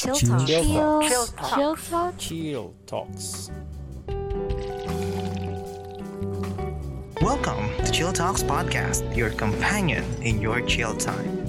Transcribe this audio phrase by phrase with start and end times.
[0.00, 0.46] Chill Chill Talk.
[0.46, 1.02] Talk.
[1.02, 1.58] Chill Talk.
[1.58, 2.14] Chill Talk.
[2.16, 3.50] Chill Talks.
[7.20, 11.39] Welcome to Chill Talks Podcast, your companion in your chill time.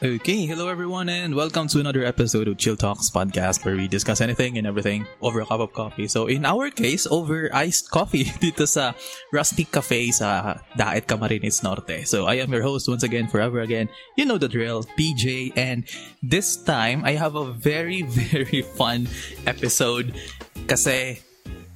[0.00, 4.22] Okay, hello everyone, and welcome to another episode of Chill Talks podcast where we discuss
[4.22, 6.08] anything and everything over a cup of coffee.
[6.08, 8.96] So in our case, over iced coffee dito sa
[9.28, 12.08] Rustic Cafe sa Daet Camarines Norte.
[12.08, 13.92] So I am your host once again, forever again.
[14.16, 15.84] You know the drill, PJ, and
[16.24, 18.00] this time I have a very
[18.32, 19.04] very fun
[19.44, 20.16] episode
[20.64, 21.20] kasi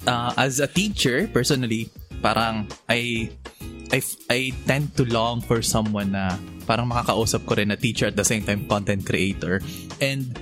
[0.09, 1.93] uh, as a teacher personally,
[2.25, 3.29] parang I
[3.91, 8.15] I, I tend to long for someone na parang makakausap ko rin na teacher at
[8.15, 9.61] the same time content creator.
[10.01, 10.33] And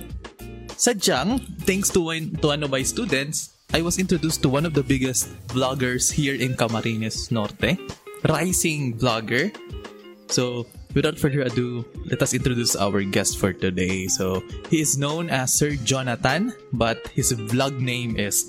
[0.74, 4.82] sadyang, thanks to to one of my students, I was introduced to one of the
[4.82, 7.76] biggest vloggers here in Camarines Norte.
[8.24, 9.52] Rising vlogger.
[10.32, 10.64] So,
[10.94, 14.08] without further ado, let us introduce our guest for today.
[14.08, 18.48] So, he is known as Sir Jonathan, but his vlog name is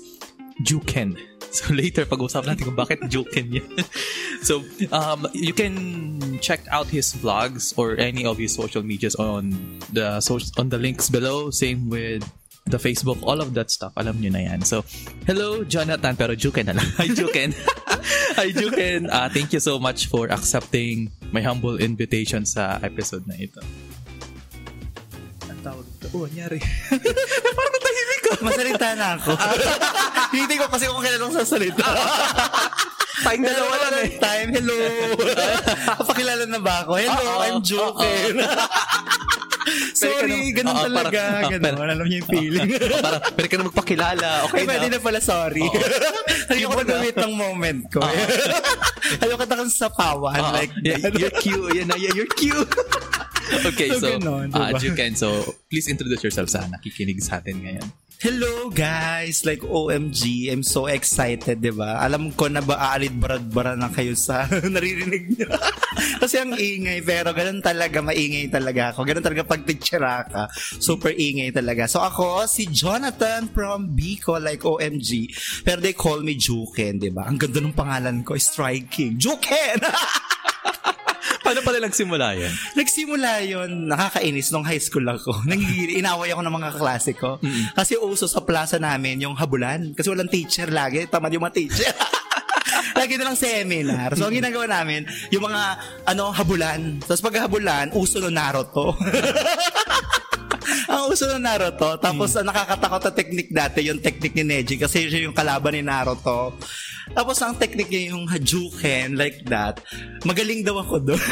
[0.64, 1.20] Juken.
[1.56, 3.70] So later pag-usapan natin kung bakit Juken yan.
[4.48, 4.60] so
[4.92, 9.56] um, you can check out his vlogs or any of his social medias on
[9.88, 11.48] the so- on the links below.
[11.48, 12.20] Same with
[12.66, 13.94] the Facebook, all of that stuff.
[13.96, 14.60] Alam niyo na yan.
[14.66, 14.82] So,
[15.24, 16.88] hello Jonathan, pero Juken na lang.
[17.00, 17.54] Hi Juken.
[18.36, 19.08] Hi Juken.
[19.08, 23.62] Uh, thank you so much for accepting my humble invitation sa episode na ito.
[25.46, 26.06] Ang tawag ito.
[26.12, 26.58] Oh, anyari.
[27.56, 27.75] Parang
[28.28, 28.42] ka.
[28.42, 29.30] Masalita na ako.
[30.36, 31.84] Hindi ko kasi kung kailan ako sasalita.
[33.26, 34.10] Tayong dalawa lang eh.
[34.20, 34.76] Time, hello.
[36.12, 37.00] Pakilala na ba ako?
[37.00, 38.36] Hello, Oo, I'm joking.
[39.96, 41.20] Sorry, ka ganun Oo, talaga.
[41.24, 41.88] parang- ah, ganun.
[41.90, 42.68] Alam niyo yung feeling.
[43.00, 44.28] Parang, pwede ka na magpakilala.
[44.46, 45.64] Okay Ay, pwede na pala, sorry.
[46.52, 48.00] Ayoko na gawin ng moment ko.
[49.18, 50.52] Ayoko na kang sapawan Oo.
[50.54, 51.72] like yeah, you're cute.
[51.72, 52.68] Yeah, yeah, you're cute.
[53.64, 54.78] okay, So, so, ganon, uh, diba?
[54.78, 57.86] Juken, so please introduce yourself sa nakikinig sa atin ngayon.
[58.16, 59.44] Hello guys!
[59.44, 62.00] Like OMG, I'm so excited, di ba?
[62.00, 65.52] Alam ko na ba aalid barad-bara na kayo sa naririnig nyo.
[66.24, 69.04] Kasi ang ingay, pero ganun talaga, maingay talaga ako.
[69.04, 70.48] Ganun talaga pag teachera ka.
[70.80, 71.84] Super ingay talaga.
[71.84, 75.28] So ako, si Jonathan from Bicol, like OMG.
[75.60, 77.28] Pero they call me Juken, di ba?
[77.28, 79.20] Ang ganda ng pangalan ko, Striking.
[79.20, 79.84] Juken!
[81.46, 82.50] Paano pala nagsimula yan?
[82.74, 85.30] Nagsimula yon nakakainis nung high school ako.
[85.50, 87.38] Nangigiri, inaway ako ng mga kaklase ko.
[87.78, 89.94] Kasi uso sa plaza namin yung habulan.
[89.94, 91.06] Kasi walang teacher lagi.
[91.06, 91.94] Tamad yung mga teacher.
[92.98, 94.18] lagi na lang seminar.
[94.18, 95.62] So, ang ginagawa namin, yung mga,
[96.10, 96.98] ano, habulan.
[97.04, 98.96] Tapos pag habulan, uso no Naruto.
[101.06, 101.94] ang uso ng Naruto.
[102.02, 105.86] Tapos ang nakakatakot na technique dati, yung technique ni Neji kasi siya yung kalaban ni
[105.86, 106.58] Naruto.
[107.14, 109.78] Tapos ang technique niya yung Hadouken, like that.
[110.26, 111.22] Magaling daw ako doon.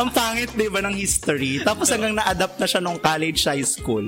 [0.00, 1.64] ang pangit, di ba, ng history.
[1.64, 4.04] Tapos hanggang na-adapt na siya nung college high school.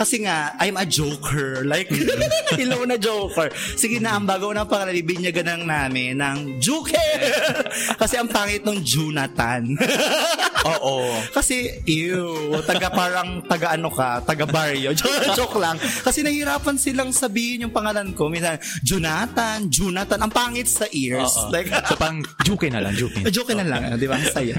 [0.00, 1.60] Kasi nga, I'm a joker.
[1.68, 1.92] Like,
[2.62, 3.52] ilaw na joker.
[3.76, 7.20] Sige na, ang bago na pangalan, ibinyagan ng namin ng Joker.
[8.00, 9.76] Kasi ang pangit nung Jonathan.
[10.72, 11.20] Oo.
[11.36, 14.96] Kasi, ew, taga parang, taga ano ka, taga barrio.
[14.96, 15.76] Joke, joke lang.
[15.80, 18.32] Kasi nahihirapan silang sabihin yung pangalan ko.
[18.32, 21.32] Minsan, Jonathan, Jonathan, ang pangit sa ears.
[21.44, 21.52] Oo.
[21.52, 23.28] Like, so pang Juken na lang, Juken.
[23.28, 24.16] joke na lang, di ba?
[24.16, 24.56] Ang saya.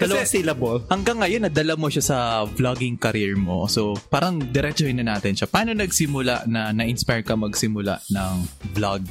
[0.00, 0.88] Dalawang syllable.
[0.88, 2.18] Hanggang ngayon, nadala mo siya sa
[2.48, 3.68] vlogging career mo.
[3.68, 5.50] So, parang diretsuhin na natin siya.
[5.50, 8.34] Paano nagsimula na na-inspire ka magsimula ng
[8.78, 9.02] vlog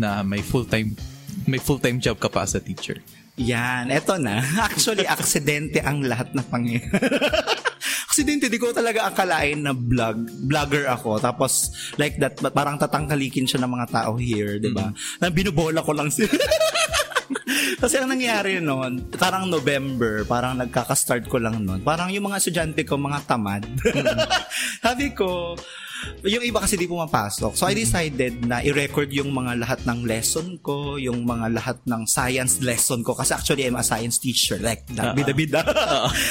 [0.00, 0.96] na may full-time
[1.44, 2.96] may full-time job ka pa as a teacher?
[3.36, 4.40] Yan, eto na.
[4.72, 6.88] Actually, aksidente ang lahat na pangyayari.
[8.08, 11.20] aksidente, di ko talaga akalain na vlog, vlogger ako.
[11.20, 14.92] Tapos, like that, parang tatangkalikin siya ng mga tao here, di ba?
[15.20, 16.32] Na binubola ko lang sila.
[17.82, 21.80] Kasi ang nangyari noon, parang November, parang nagkaka-start ko lang noon.
[21.82, 23.62] Parang yung mga estudyante ko, mga tamad.
[24.84, 25.56] Sabi ko,
[26.22, 27.52] yung iba kasi di pumapasok.
[27.54, 32.06] So I decided na i-record yung mga lahat ng lesson ko, yung mga lahat ng
[32.06, 33.14] science lesson ko.
[33.14, 34.58] Kasi actually I'm a science teacher.
[34.62, 35.62] Like, that, bida-bida.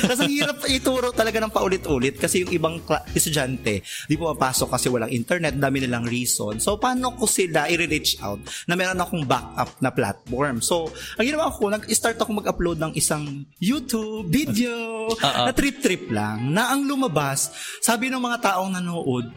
[0.09, 4.87] kasi ang hirap ituro talaga ng paulit-ulit kasi yung ibang kla- estudyante, di pumapasok kasi
[4.87, 6.59] walang internet, dami nilang reason.
[6.59, 10.63] So paano ko sila i-reach out na meron akong backup na platform.
[10.63, 16.73] So, ang ginawa ko, nag-start ako mag-upload ng isang YouTube video na trip-trip lang na
[16.73, 17.51] ang lumabas,
[17.81, 19.29] sabi ng mga taong nanood,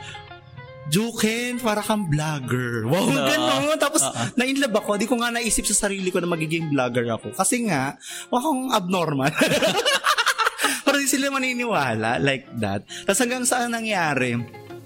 [0.93, 2.85] Juken, para kang vlogger.
[2.85, 3.25] Wow, Oo.
[3.25, 3.77] ganun.
[3.81, 4.05] Tapos,
[4.37, 5.01] na-inlove ako.
[5.01, 7.33] Di ko nga naisip sa sarili ko na magiging vlogger ako.
[7.33, 7.97] Kasi nga,
[8.29, 9.33] akong abnormal.
[10.85, 12.85] Pero di sila maniniwala like that.
[13.09, 14.37] Tapos hanggang saan nangyari,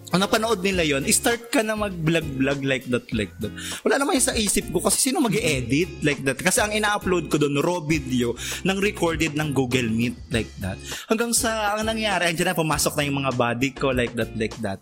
[0.09, 3.53] kung napanood nila yon start ka na mag-vlog-vlog like that, like that.
[3.85, 6.41] Wala naman yung sa isip ko kasi sino mag edit like that.
[6.41, 8.33] Kasi ang ina-upload ko doon, raw video
[8.65, 10.81] ng recorded ng Google Meet like that.
[11.13, 14.57] Hanggang sa, ang nangyari, andyan na, pumasok na yung mga body ko like that, like
[14.65, 14.81] that.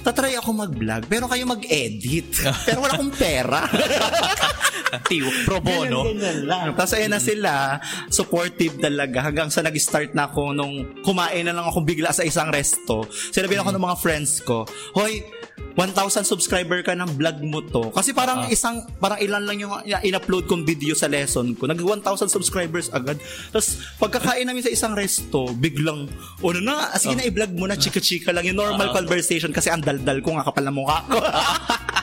[0.00, 2.28] Tatry ako mag-vlog, pero kayo mag-edit.
[2.66, 3.68] pero wala akong pera.
[5.10, 6.06] Tiyo, pro bono.
[6.06, 6.66] Ganyan, ganyan lang.
[6.78, 9.26] Tapos ayun na sila, supportive talaga.
[9.26, 13.02] Hanggang sa nag-start na ako nung kumain na lang ako bigla sa isang resto.
[13.10, 14.53] Sinabi ako ng mga friends ko,
[14.94, 15.26] Hoy,
[15.74, 17.90] 1,000 subscriber ka ng vlog mo to.
[17.90, 19.74] Kasi parang isang, parang ilan lang yung
[20.06, 21.66] in-upload kong video sa lesson ko.
[21.66, 23.18] Nag 1,000 subscribers agad.
[23.50, 26.06] Tapos pagkakain namin sa isang resto, biglang,
[26.38, 28.46] o ano na, sige na i-vlog mo na, chika-chika lang.
[28.46, 31.18] Yung normal conversation kasi ang daldal ko nga kapal na mukha ko.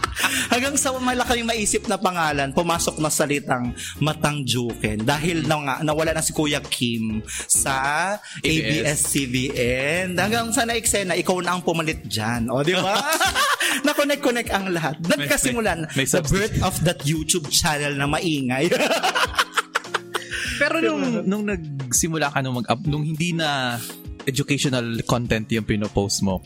[0.51, 3.73] Hanggang sa malaki yung maisip na pangalan, pumasok na salitang
[4.03, 10.17] Matang Juken dahil na nga, nawala na si Kuya Kim sa ABS-CBN.
[10.17, 12.49] Hanggang sa na-eksena, ikaw na ang pumalit dyan.
[12.51, 12.95] O, di ba?
[13.87, 14.99] Na-connect-connect ang lahat.
[15.01, 18.67] Doon May- kasimulan, may- may the birth of that YouTube channel na maingay.
[20.61, 23.81] Pero nung, nung nagsimula ka nung mag-up, nung hindi na
[24.29, 26.45] educational content yung pinopost mo,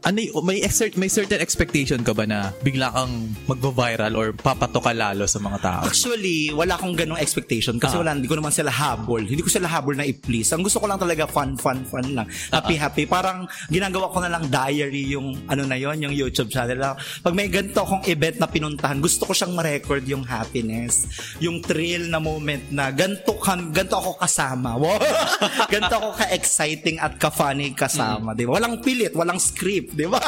[0.00, 3.12] ano may exert may certain expectation ka ba na bigla kang
[3.44, 5.82] magvo-viral or papato ka lalo sa mga tao?
[5.84, 8.00] Actually, wala akong ganong expectation kasi Ah.
[8.00, 9.20] wala, hindi ko naman sila habol.
[9.20, 10.48] Hindi ko sila habol na i-please.
[10.52, 12.24] Ang gusto ko lang talaga fun, fun, fun lang.
[12.48, 13.04] Happy, happy.
[13.04, 16.72] Parang ginagawa ko na lang diary yung ano na yon yung YouTube channel.
[16.80, 16.94] lang.
[17.20, 21.10] Pag may ganito akong event na pinuntahan, gusto ko siyang ma-record yung happiness,
[21.42, 24.78] yung thrill na moment na ganito, kam, ganito ako kasama.
[24.78, 24.96] Wow!
[25.72, 28.32] ganito ako ka-exciting at ka-funny kasama.
[28.32, 28.56] Di ba?
[28.56, 29.89] Walang pilit, walang script.
[29.92, 30.20] Di ba?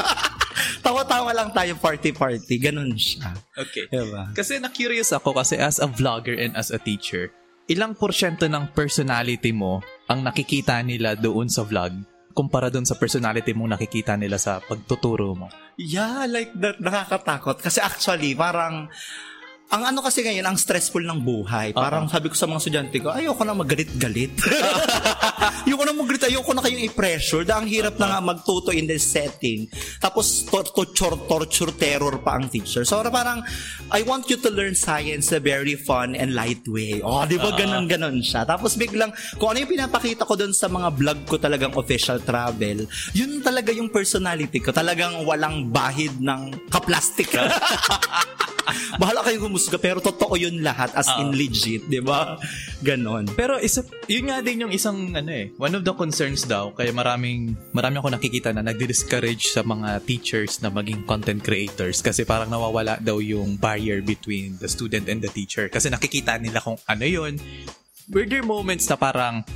[0.87, 2.55] Tawa-tawa lang tayo party-party.
[2.59, 3.33] Ganun siya.
[3.55, 3.87] Okay.
[3.87, 4.35] Diba?
[4.35, 7.31] Kasi na-curious ako kasi as a vlogger and as a teacher,
[7.71, 9.79] ilang porsyento ng personality mo
[10.11, 11.95] ang nakikita nila doon sa vlog
[12.33, 15.53] kumpara doon sa personality mong nakikita nila sa pagtuturo mo?
[15.77, 16.81] Yeah, like that.
[16.81, 17.61] Nakakatakot.
[17.61, 18.89] Kasi actually, parang,
[19.73, 21.73] ang ano kasi ngayon, ang stressful ng buhay.
[21.73, 24.37] Parang sabi ko sa mga estudyante ko, ayoko na magalit-galit.
[25.65, 27.49] ayoko na magalit, ayoko na kayong i-pressure.
[27.49, 29.65] Dahil ang hirap na nga magtuto in this setting.
[29.97, 32.85] Tapos tor- torture, torture, terror pa ang teacher.
[32.85, 33.41] So parang,
[33.89, 37.01] I want you to learn science a very fun and light way.
[37.01, 38.45] Oh, di ba ganun ganon siya.
[38.45, 39.09] Tapos biglang,
[39.41, 42.85] kung ano yung pinapakita ko doon sa mga vlog ko talagang official travel,
[43.17, 44.69] yun talaga yung personality ko.
[44.69, 47.33] Talagang walang bahid ng kaplastik.
[49.01, 52.35] Bahala kayo humusga, pero totoo yun lahat as in legit, di ba?
[52.83, 53.31] Ganon.
[53.39, 56.91] Pero isa, yun nga din yung isang ano eh, one of the concerns daw kaya
[56.91, 62.51] maraming marami ako nakikita na nagdi-discourage sa mga teachers na maging content creators kasi parang
[62.51, 67.07] nawawala daw yung barrier between the student and the teacher kasi nakikita nila kung ano
[67.07, 67.39] yun.
[68.11, 69.47] Were there moments na parang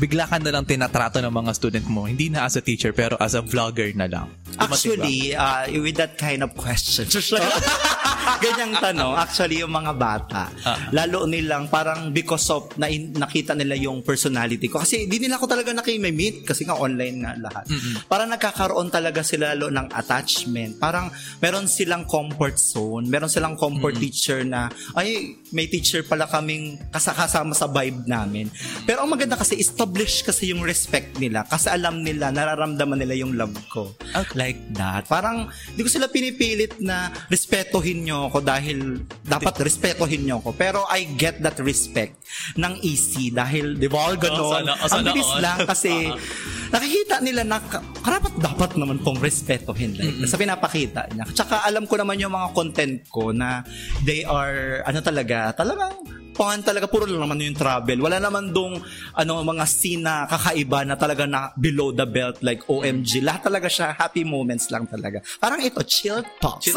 [0.00, 3.20] bigla ka na lang tinatrato ng mga student mo, hindi na as a teacher pero
[3.20, 4.32] as a vlogger na lang?
[4.56, 7.04] Actually, uh, with that kind of question,
[8.40, 10.88] ganyang tanong, actually yung mga bata, Ah.
[10.92, 14.80] lalo nilang parang because of na nakita nila yung personality ko.
[14.80, 17.64] Kasi di nila ako talaga nakimimit kasi nga online nga lahat.
[18.06, 20.78] Parang nagkakaroon talaga sila lalo ng attachment.
[20.78, 26.78] Parang meron silang comfort zone, meron silang comfort teacher na, ay, may teacher pala kaming
[26.88, 28.46] kasakasama sa vibe namin.
[28.84, 29.58] Pero ang maganda kasi,
[29.90, 33.90] establish kasi yung respect nila kasi alam nila, nararamdaman nila yung love ko.
[34.38, 35.10] Like that.
[35.10, 40.54] Parang, di ko sila pinipilit na respetohin nyo ako dahil dapat respetohin nyo ako.
[40.54, 42.22] Pero I get that respect
[42.54, 44.38] ng easy dahil, di ba, gano'n.
[44.38, 45.42] Oh, sana- oh, Ang bilis all.
[45.42, 45.90] lang kasi
[46.74, 51.26] nakikita nila na ka- karapat dapat naman pong respetohin like, sa pinapakita niya.
[51.34, 53.66] Tsaka alam ko naman yung mga content ko na
[54.06, 55.98] they are, ano talaga, talagang
[56.32, 57.98] pangan talaga, puro lang naman yung travel.
[58.00, 58.78] Wala naman dong
[59.14, 63.20] ano, mga scene na kakaiba na talaga na below the belt like OMG.
[63.20, 65.20] Lahat talaga siya, happy moments lang talaga.
[65.38, 66.70] Parang ito, chill talks.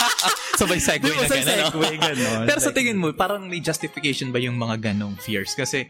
[0.60, 1.46] Sabay segue Di ba, na gano'n.
[1.46, 1.68] no?
[1.70, 2.44] segue, ganon.
[2.48, 5.52] Pero sa tingin mo, parang may justification ba yung mga ganong fears?
[5.52, 5.88] Kasi,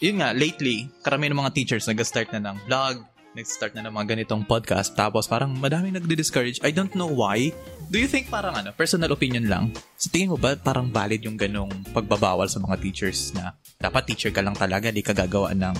[0.00, 3.04] yun nga, lately, karamihan ng mga teachers nag-start na ng vlog,
[3.38, 6.58] nag-start na ng mga ganitong podcast, tapos parang madaming nagdi-discourage.
[6.66, 7.54] I don't know why.
[7.86, 9.70] Do you think parang ano, personal opinion lang?
[9.94, 14.34] Sa tingin mo ba parang valid yung ganong pagbabawal sa mga teachers na dapat teacher
[14.34, 15.76] ka lang talaga, di ka gagawa ng...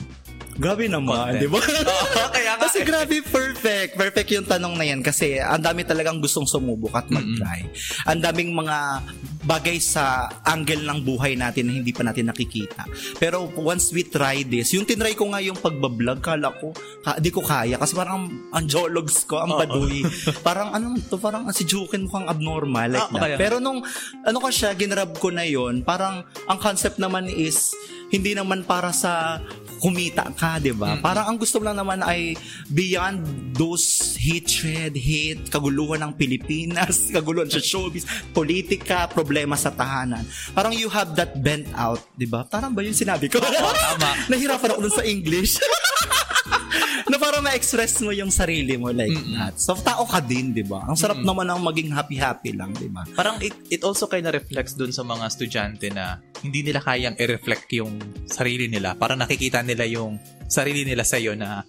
[0.59, 1.63] Grabe naman, di ba?
[2.35, 2.85] kaya nga Kasi eh.
[2.85, 3.95] grabe, perfect.
[3.95, 7.63] Perfect yung tanong na yan kasi ang dami talagang gustong sumubok at mag-try.
[8.05, 9.07] Ang daming mga
[9.45, 12.91] bagay sa angle ng buhay natin na hindi pa natin nakikita.
[13.17, 17.31] Pero once we try this, yung tinry ko nga yung pagbablog, kala ko, ka, di
[17.31, 17.79] ko kaya.
[17.79, 20.03] Kasi parang ang jologs ko, ang baduy.
[20.47, 22.91] parang ano to, parang si Jukin mukhang abnormal.
[22.91, 23.23] Like Ah, that.
[23.23, 23.87] kaya- Pero nung,
[24.21, 27.71] ano ko siya, ginrab ko na yon parang ang concept naman is,
[28.09, 29.39] hindi naman para sa
[29.79, 30.99] kumita ka, di ba?
[30.99, 32.35] Parang ang gusto mo lang naman ay
[32.69, 33.23] beyond
[33.55, 38.05] those hatred, hate, kaguluhan ng Pilipinas, kaguluhan sa showbiz,
[38.35, 40.27] politika, problema sa tahanan.
[40.53, 42.45] Parang you have that bent out, di ba?
[42.45, 43.39] Parang ba yung sinabi ko?
[43.41, 44.11] tama.
[44.31, 45.57] Nahirapan ako dun sa English.
[47.19, 49.59] na parang ma-express mo yung sarili mo like that.
[49.59, 50.87] So, tao ka din, di ba?
[50.87, 53.03] Ang sarap naman ang maging happy-happy lang, di ba?
[53.19, 57.19] Parang it, it also kind of reflects dun sa mga estudyante na hindi nila kayang
[57.19, 57.99] i-reflect yung
[58.31, 58.95] sarili nila.
[58.95, 61.67] Parang nakikita nila yung sarili nila sa'yo na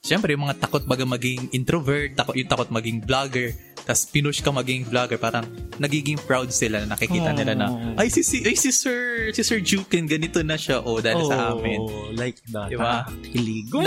[0.00, 3.52] Siyempre, yung mga takot baga maging introvert, takot, yung takot maging vlogger,
[3.88, 5.48] tapos pinush ka maging vlogger, parang
[5.80, 9.64] nagiging proud sila na nakikita nila na, ay si, si, ay, si Sir, si Sir
[9.64, 11.80] Jukin, ganito na siya, oh, dahil sa amin.
[12.14, 12.68] like that.
[12.68, 13.08] Diba?
[13.32, 13.80] Hiligo.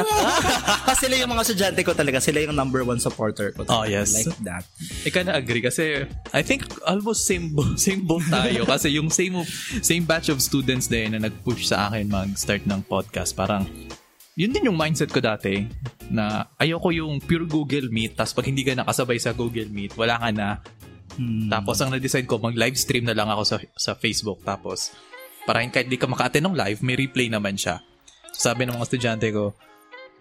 [0.90, 3.68] Kasi sila yung mga estudyante ko talaga, sila yung number one supporter ko.
[3.68, 4.16] Oh, yes.
[4.16, 4.64] Like that.
[5.04, 9.44] Ika na agree kasi I think almost same same boat tayo kasi yung same
[9.84, 13.68] same batch of students din na nag-push sa akin mag-start ng podcast parang
[14.34, 15.70] yun din yung mindset ko dati
[16.10, 20.18] na ayoko yung pure Google Meet tapos pag hindi ka nakasabay sa Google Meet wala
[20.18, 20.58] ka na
[21.48, 24.90] tapos ang na-decide ko mag live stream na lang ako sa sa Facebook tapos
[25.46, 27.86] parang kahit di ka maka-attend ng live may replay naman siya
[28.34, 29.54] sabi ng mga estudyante ko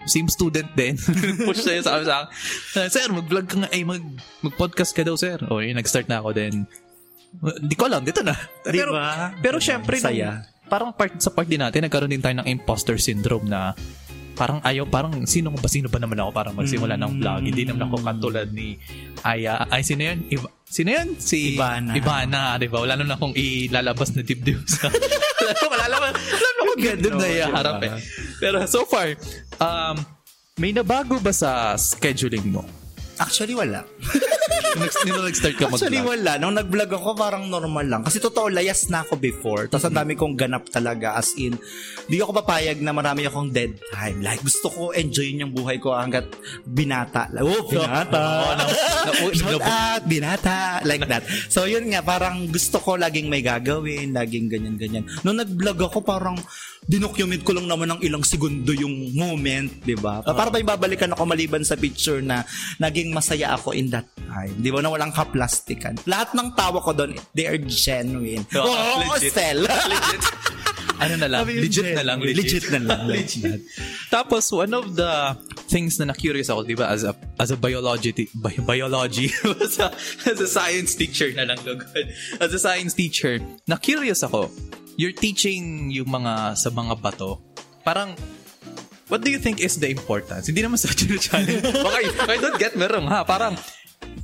[0.02, 0.98] same student din.
[1.46, 2.90] Push sa'yo sa sa akin.
[2.90, 3.70] Sir, mag-vlog ka nga.
[3.70, 4.02] Eh, mag,
[4.42, 5.38] mag-podcast ka daw, sir.
[5.46, 6.66] O, yun, nag-start na ako din.
[7.38, 8.34] Hindi ko alam, dito na.
[8.66, 9.30] Di Pero, ba?
[9.38, 10.42] pero syempre, Saya.
[10.42, 13.78] nung- parang part sa part din natin, nagkaroon din tayo ng imposter syndrome na
[14.32, 17.40] parang ayaw, parang sino ba, sino ba naman ako para magsimula ng vlog?
[17.44, 18.76] Hindi naman ako katulad ni
[19.22, 19.64] Aya.
[19.68, 20.18] Ay, sino yun?
[20.28, 21.08] Iba, sino yun?
[21.20, 21.92] Si Ivana.
[21.94, 22.82] Ivana, di ba?
[22.82, 24.88] Wala naman akong ilalabas na dibdib sa...
[25.68, 27.92] wala naman, wala naman akong dibdib na iharap eh.
[28.40, 29.14] Pero so far,
[29.60, 29.96] um,
[30.60, 32.64] may nabago ba sa scheduling mo?
[33.22, 33.86] Actually, wala.
[34.72, 36.12] Nung nag- nung nag-start ka Actually, mag-vlog?
[36.16, 36.32] wala.
[36.40, 38.02] Nung nag-vlog ako, parang normal lang.
[38.02, 39.68] Kasi totoo, layas na ako before.
[39.68, 41.12] Tapos ang dami kong ganap talaga.
[41.12, 41.60] As in,
[42.08, 44.24] di ako papayag na marami akong dead time.
[44.24, 46.24] Like, gusto ko enjoyin yung buhay ko hanggat
[46.64, 47.28] binata.
[47.36, 48.64] Oh, binata.
[49.38, 50.80] Shout out, binata.
[50.88, 51.28] Like that.
[51.52, 55.04] So, yun nga, parang gusto ko laging may gagawin, laging ganyan-ganyan.
[55.20, 56.40] Nung nag-vlog ako, parang
[56.82, 60.20] dinocument ko lang naman ng ilang segundo yung moment, di ba?
[60.26, 62.42] Para ba babalikan ako maliban sa picture na
[62.82, 64.54] naging masaya ako in that time.
[64.58, 64.82] Di ba?
[64.82, 65.94] Na walang kaplastikan.
[66.10, 68.42] Lahat ng tawa ko doon, they are genuine.
[68.58, 69.30] Oo, Oo, legit.
[69.30, 69.62] Sel.
[69.94, 70.22] legit.
[71.02, 71.42] Ano na lang?
[71.46, 72.18] Legit na lang.
[72.22, 72.38] genuine.
[72.38, 73.00] Legit na lang.
[73.14, 73.60] legit.
[74.10, 75.34] Tapos, one of the
[75.70, 79.30] things na na-curious ako, di ba, as a, as a biology, bi- biology,
[79.64, 79.90] as, a,
[80.26, 81.58] as a science teacher na lang.
[82.38, 84.50] As a science teacher, na-curious ako,
[84.96, 87.40] you're teaching yung mga, sa mga bato,
[87.84, 88.14] parang,
[89.08, 90.48] what do you think is the importance?
[90.48, 90.88] Hindi naman sa
[91.28, 91.60] channel.
[91.60, 93.24] Baka, I don't get me wrong, ha?
[93.24, 93.56] Parang,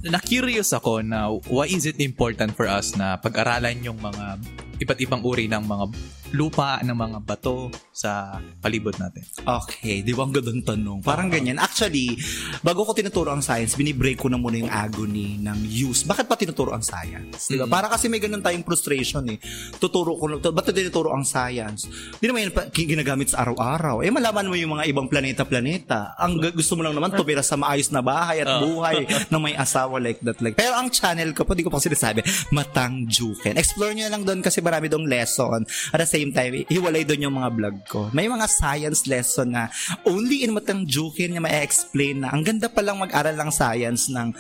[0.03, 4.39] na-curious ako na why is it important for us na pag-aralan yung mga
[4.79, 5.85] iba't ibang uri ng mga
[6.33, 9.25] lupa, ng mga bato sa palibot natin.
[9.43, 10.99] Okay, di ba ang gandang tanong?
[11.03, 11.59] Parang ganyan.
[11.59, 12.15] Actually,
[12.61, 16.05] bago ko tinuturo ang science, binibreak ko na muna yung agony ng use.
[16.05, 17.49] Bakit pa tinuturo ang science?
[17.49, 17.67] Di ba?
[17.67, 19.39] Para kasi may ganun tayong frustration eh.
[19.81, 21.89] Tuturo ko, to, ba't tinuturo ang science?
[22.19, 24.05] Di naman yun ginagamit sa araw-araw.
[24.05, 26.19] Eh, malaman mo yung mga ibang planeta-planeta.
[26.19, 29.55] Ang g- gusto mo lang naman, tumira sa maayos na bahay at buhay na may
[29.59, 30.39] asawa like that.
[30.39, 30.55] Like.
[30.55, 32.23] Pero ang channel ko po, di ko pa sinasabi,
[32.55, 33.59] Matang Juken.
[33.59, 35.67] Explore nyo lang doon kasi marami doong lesson.
[35.91, 38.01] At the same time, hiwalay doon yung mga vlog ko.
[38.11, 39.71] May mga science lesson na
[40.03, 44.35] only in Matang Juken niya ma-explain na ang ganda palang mag-aral ng science ng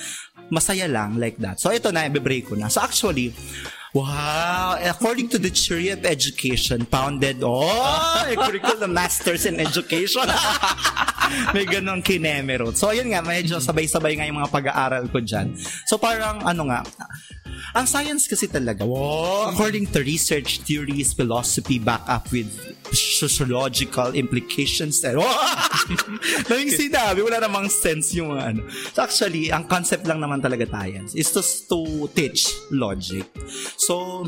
[0.50, 1.62] masaya lang like that.
[1.62, 2.66] So ito na, i-break ko na.
[2.66, 3.30] So actually,
[3.97, 4.76] Wow!
[4.76, 10.28] According to the Theory of Education, founded, oh, curriculum masters in education.
[11.57, 12.76] May ganong kinemerot.
[12.76, 15.57] So, ayun nga, medyo sabay-sabay nga yung mga pag-aaral ko dyan.
[15.88, 16.85] So, parang, ano nga,
[17.73, 22.49] ang science kasi talaga, wow, according to research, theories, philosophy, back up with
[22.92, 25.02] sociological implications.
[25.04, 25.68] And, wow!
[26.49, 28.62] Daming sinabi, wala namang sense yung mga ano.
[28.95, 33.26] So, actually, ang concept lang naman talaga science is to, to teach logic.
[33.76, 34.25] So,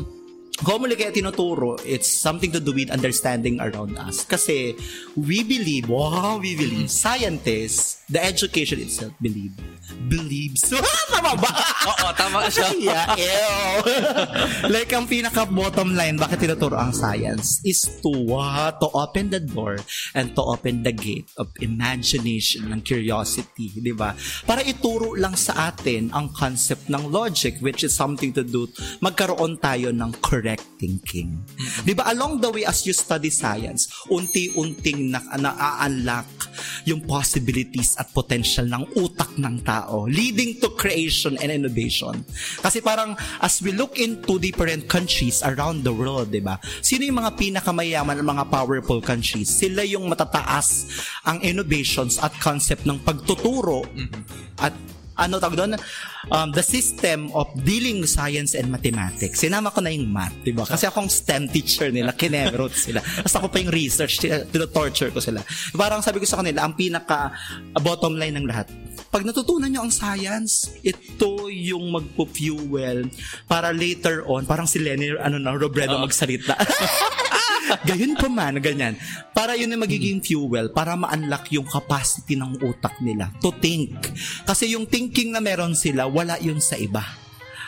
[0.61, 4.25] muli kaya tinuturo, it's something to do with understanding around us.
[4.25, 4.77] Kasi
[5.17, 9.55] we believe, wow, we believe, scientists, the education itself believe,
[10.11, 10.67] believes.
[11.11, 11.51] Tama ba?
[11.87, 12.67] Oo, tama siya.
[12.91, 13.79] yeah, ew.
[14.67, 19.79] like, ang pinaka-bottom line, bakit tinuturo ang science is to, uh, to open the door
[20.15, 24.11] and to open the gate of imagination and curiosity, di ba?
[24.43, 28.67] Para ituro lang sa atin ang concept ng logic, which is something to do,
[28.99, 31.39] magkaroon tayo ng correct thinking.
[31.87, 32.11] Di ba?
[32.11, 36.27] Along the way, as you study science, unti-unting na, na-unlock
[36.85, 42.25] yung possibilities at potential ng utak ng tao, leading to creation and innovation.
[42.57, 46.57] Kasi parang as we look into different countries around the world, di ba?
[46.81, 49.53] Sino yung mga pinakamayaman at mga powerful countries?
[49.53, 50.89] Sila yung matataas
[51.29, 53.85] ang innovations at concept ng pagtuturo
[54.57, 54.73] at
[55.17, 55.71] ano tawag doon?
[56.31, 59.43] Um, the system of dealing science and mathematics.
[59.43, 60.63] Sinama ko na yung math, di ba?
[60.63, 63.03] Kasi akong STEM teacher nila, kinemerot sila.
[63.03, 65.43] Tapos ako pa yung research, tino-torture ko sila.
[65.75, 67.35] Parang sabi ko sa kanila, ang pinaka
[67.81, 68.69] bottom line ng lahat,
[69.11, 73.11] pag natutunan nyo ang science, ito yung magpo-fuel
[73.43, 76.55] para later on, parang si Lenny, ano na, Robredo magsalita.
[77.87, 78.99] Gayun pa man, ganyan.
[79.31, 83.95] Para yun yung magiging fuel para ma-unlock yung capacity ng utak nila to think.
[84.43, 87.03] Kasi yung thinking na meron sila, wala yun sa iba.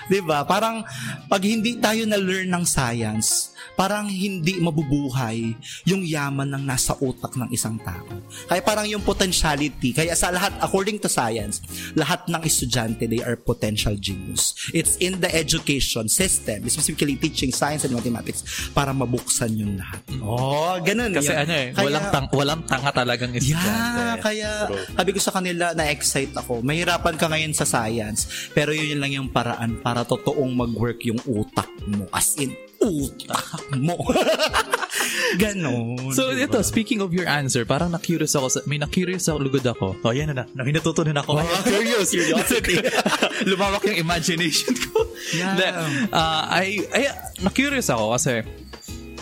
[0.08, 0.44] 'Di ba?
[0.44, 0.84] Parang
[1.28, 5.56] pag hindi tayo na learn ng science, parang hindi mabubuhay
[5.90, 8.06] yung yaman ng nasa utak ng isang tao.
[8.46, 11.64] Kaya parang yung potentiality, kaya sa lahat, according to science,
[11.98, 14.54] lahat ng estudyante, they are potential genius.
[14.72, 20.02] It's in the education system, specifically teaching science and mathematics, para mabuksan yung lahat.
[20.22, 21.14] Oh, ganun.
[21.18, 21.44] Kasi yun.
[21.46, 24.02] ano eh, Kaya- walang, tang, walang tanga talagang estudyante.
[24.02, 24.50] Yeah, kaya
[24.94, 26.62] sabi ko sa kanila, na-excite ako.
[26.62, 31.22] Mahirapan ka ngayon sa science, pero yun, yun lang yung paraan para totoong mag-work yung
[31.30, 32.10] utak mo.
[32.10, 33.94] As in, utak mo.
[35.42, 36.10] Ganon.
[36.18, 36.50] So diba?
[36.50, 39.94] ito, speaking of your answer, parang na-curious ako, sa, may na-curious ako, lugod ako.
[40.02, 41.38] Oh, yan na na, na natutunan ako.
[41.38, 42.10] Oh, curious.
[42.10, 42.82] curiosity.
[43.50, 45.06] Lumawak yung imagination ko.
[45.38, 45.54] Yeah.
[45.54, 45.68] Hindi,
[46.10, 47.14] ah, ay, ay,
[47.46, 48.42] na-curious ako kasi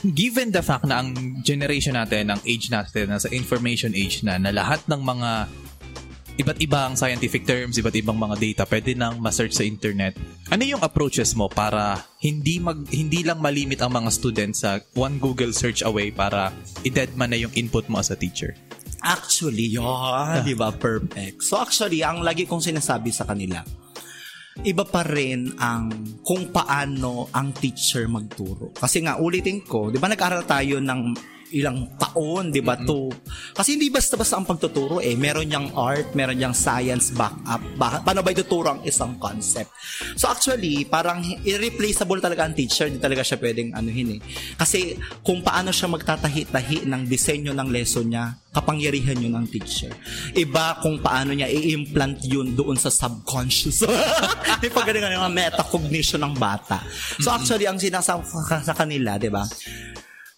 [0.02, 1.14] given the fact na ang
[1.46, 5.30] generation natin, ang age natin, nasa information age na, na lahat ng mga
[6.42, 10.18] iba't ibang scientific terms, iba't ibang mga data, pwede nang ma-search sa internet.
[10.50, 15.22] Ano yung approaches mo para hindi mag hindi lang malimit ang mga students sa one
[15.22, 16.50] Google search away para
[16.82, 18.58] i-dead man na yung input mo as a teacher?
[19.02, 19.86] Actually, yun,
[20.46, 20.74] di ba?
[20.74, 21.42] Perfect.
[21.46, 23.66] So actually, ang lagi kong sinasabi sa kanila,
[24.62, 25.90] iba pa rin ang
[26.22, 28.70] kung paano ang teacher magturo.
[28.78, 31.02] Kasi nga, ulitin ko, di ba nag-aral tayo ng
[31.52, 33.12] ilang taon, di ba, to.
[33.52, 35.14] Kasi hindi basta-basta ang pagtuturo eh.
[35.20, 37.62] Meron niyang art, meron niyang science backup.
[37.76, 39.72] Ba- paano ba ituturo ang isang concept?
[40.16, 42.88] So actually, parang irreplaceable talaga ang teacher.
[42.88, 44.20] Hindi talaga siya pwedeng anuhin eh.
[44.56, 49.92] Kasi kung paano siya magtatahi-tahi ng disenyo ng lesson niya, kapangyarihan yun ng teacher.
[50.36, 53.88] Iba kung paano niya i-implant yun doon sa subconscious.
[54.62, 56.84] Di pa ganun yung metacognition ng bata.
[57.24, 59.48] So actually, ang sinasabi ko sa kanila, di ba?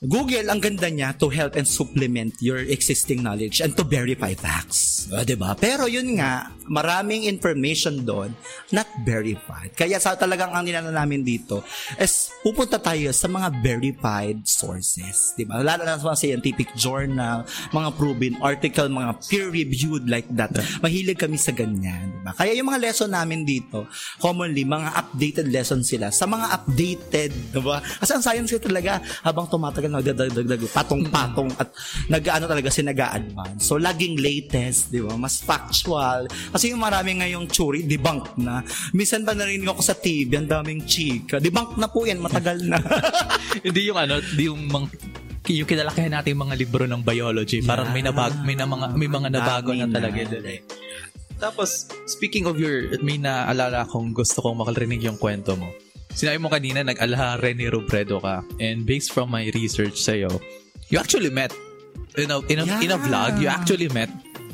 [0.04, 5.08] Google, ang ganda niya to help and supplement your existing knowledge and to verify facts.
[5.08, 5.56] Uh, di ba?
[5.56, 8.36] Pero yun nga, maraming information doon
[8.76, 9.72] not verified.
[9.72, 11.64] Kaya sa talagang ang nilala namin dito
[11.96, 15.40] is pupunta tayo sa mga verified sources.
[15.40, 15.64] Di ba?
[15.64, 20.52] Lalo na sa mga scientific journal, mga proven article, mga peer-reviewed like that.
[20.84, 22.12] Mahilig kami sa ganyan.
[22.12, 22.36] Di ba?
[22.36, 23.88] Kaya yung mga lesson namin dito,
[24.20, 27.32] commonly, mga updated lessons sila sa mga updated.
[27.56, 27.80] Di ba?
[27.80, 31.70] Kasi ang science talaga, habang tumatagal, nagdadagdag, patong-patong at
[32.10, 33.62] nag-ano talaga si nag-advance.
[33.62, 35.14] So, laging latest, di ba?
[35.14, 36.26] Mas factual.
[36.50, 38.66] Kasi yung marami ngayong churi, debunk na.
[38.96, 41.38] Minsan ba narinig ako sa TV, ang daming chika.
[41.38, 42.82] Debunk na po yan, matagal na.
[43.66, 44.88] hindi yung ano, hindi yung mang,
[45.52, 47.60] yung kinalakihan natin yung mga libro ng biology.
[47.62, 50.30] Parang may nabag, may na mga may mga nabago na talaga na.
[50.32, 50.60] doon eh.
[51.44, 55.76] Tapos, speaking of your, may naalala akong gusto kong makarinig yung kwento mo.
[56.14, 58.46] Sinabi mo kanina, nag-ala Rene Robredo ka.
[58.62, 60.30] And based from my research sa'yo,
[60.90, 61.52] you actually met,
[62.16, 63.06] in a, in a, in a Yeah.
[63.06, 64.10] vlog, you actually met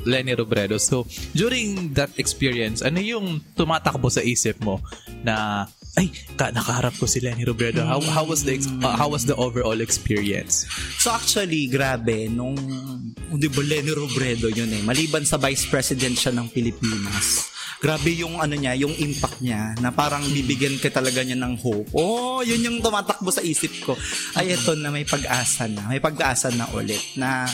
[0.08, 0.80] Lenny Robredo.
[0.80, 1.04] So,
[1.36, 4.80] during that experience, ano yung tumatakbo sa isip mo
[5.20, 5.66] na
[5.98, 7.84] ay, ka, nakaharap ko si Lenny Robredo.
[7.84, 10.64] How, how was the ex- uh, how was the overall experience?
[11.02, 12.56] So actually, grabe, nung,
[13.34, 14.80] di ba, Lenny Robredo yun eh.
[14.80, 17.50] Maliban sa vice president siya ng Pilipinas.
[17.78, 21.88] Grabe yung ano niya, yung impact niya na parang bibigyan ka talaga niya ng hope.
[21.94, 23.94] Oh, yun yung tumatakbo sa isip ko.
[24.34, 25.86] Ay, eto na may pag-asa na.
[25.86, 27.46] May pag-asa na ulit na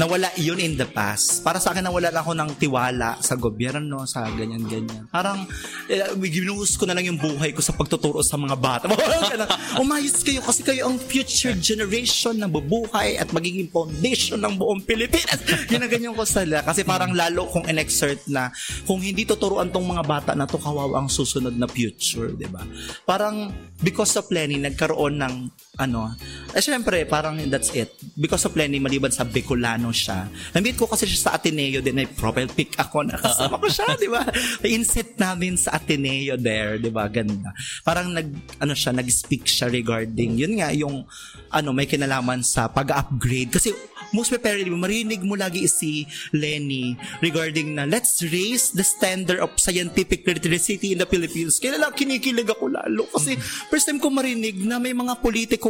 [0.00, 1.44] nawala yun in the past.
[1.44, 5.04] Para sa akin, nawala lang ako ng tiwala sa gobyerno, sa ganyan-ganyan.
[5.12, 5.44] Parang,
[5.84, 8.84] eh, ginuhus ko na lang yung buhay ko sa pagtuturo sa mga bata.
[9.82, 15.44] Umayos kayo kasi kayo ang future generation na bubuhay at magiging foundation ng buong Pilipinas.
[15.72, 18.48] Ginaganyan ko sila kasi parang lalo kong in-exert na
[18.88, 22.64] kung hindi tuturuan tong mga bata na to kawawa ang susunod na future, 'di ba?
[23.04, 23.52] Parang
[23.84, 25.34] because of Lenny nagkaroon ng
[25.80, 26.12] ano,
[26.52, 27.88] eh syempre parang that's it.
[28.12, 30.28] Because of Lenny maliban sa Bicolano siya.
[30.52, 31.96] Na-meet ko kasi siya sa Ateneo din.
[31.96, 33.04] May profile pic ako.
[33.08, 34.20] Nakasama ko siya, di ba?
[34.68, 37.08] In-set namin sa Ateneo there, di ba?
[37.08, 37.56] Ganda.
[37.88, 38.28] Parang nag,
[38.60, 41.08] ano siya, nag-speak siya regarding, yun nga, yung,
[41.48, 43.48] ano, may kinalaman sa pag-upgrade.
[43.48, 43.72] Kasi,
[44.12, 46.04] most preparedly, marinig mo lagi si
[46.36, 51.56] Lenny regarding na let's raise the standard of scientific literacy in the Philippines.
[51.58, 53.40] Kaya lang kinikilig ako lalo kasi
[53.72, 55.18] first time ko marinig na may mga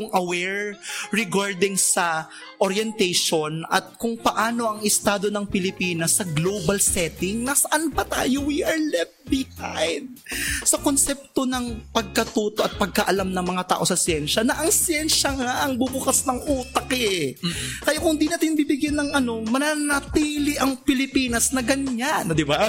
[0.02, 0.74] politikong aware
[1.14, 2.26] regarding sa
[2.62, 7.42] orientation at kung paano ang estado ng Pilipinas sa global setting.
[7.42, 8.46] Nasaan pa tayo?
[8.46, 10.18] We are left behind.
[10.62, 15.66] Sa konsepto ng pagkatuto at pagkaalam ng mga tao sa siyensya na ang siyensya nga
[15.66, 17.34] ang bubukas ng utak eh.
[17.82, 22.62] Kaya kung di natin bibigyan ng ano, mananatili ang Pilipinas na ganyan, di ba?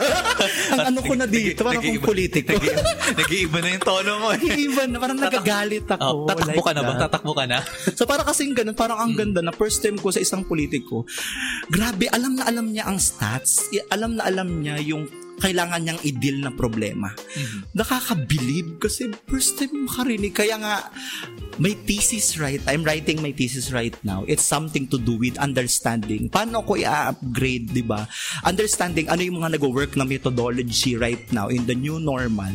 [0.74, 2.58] ang ano ko na dito, parang kung politiko.
[3.20, 4.28] Nag-iiba na yung tono mo.
[4.42, 6.26] Iba na, parang nagagalit ako.
[6.26, 6.94] Oh, tatakbo ka na ba?
[7.14, 7.62] Tatakbo ka na?
[7.98, 11.06] So para kasing ganun, parang ang ganda na first time ko sa isang politiko,
[11.70, 15.06] grabe, alam na alam niya ang stats, alam na alam niya yung
[15.42, 17.14] kailangan niyang i-deal na problema.
[17.74, 20.34] Nakakabilib kasi first time makarinig.
[20.34, 20.76] Kaya nga,
[21.62, 22.62] may thesis right.
[22.66, 24.26] I'm writing my thesis right now.
[24.26, 26.30] It's something to do with understanding.
[26.30, 28.08] Paano ko i-upgrade, di ba?
[28.46, 32.54] Understanding ano yung mga nag-work na methodology right now in the new normal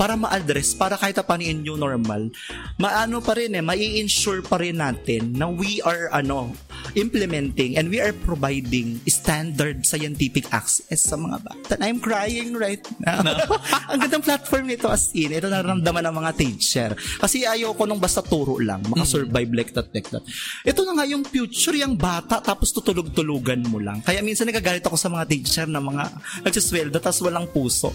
[0.00, 2.32] para ma-address, para kahit pa paano yung new normal,
[2.80, 6.56] maano pa rin eh, mai-ensure pa rin natin na we are ano,
[6.96, 11.72] implementing and we are providing standard scientific access sa mga bata.
[11.80, 12.19] I'm crying
[12.56, 13.22] right now.
[13.90, 16.90] Ang gandang platform nito as in, ito nararamdaman ng mga teacher.
[16.96, 20.24] Kasi ayoko nung basta turo lang, makasurvive like that, like that.
[20.66, 24.04] Ito na nga yung future, yung bata, tapos tutulog-tulugan mo lang.
[24.04, 26.04] Kaya minsan nagagalit ako sa mga teacher na mga
[26.44, 27.94] nagsisweldo, tapos walang puso.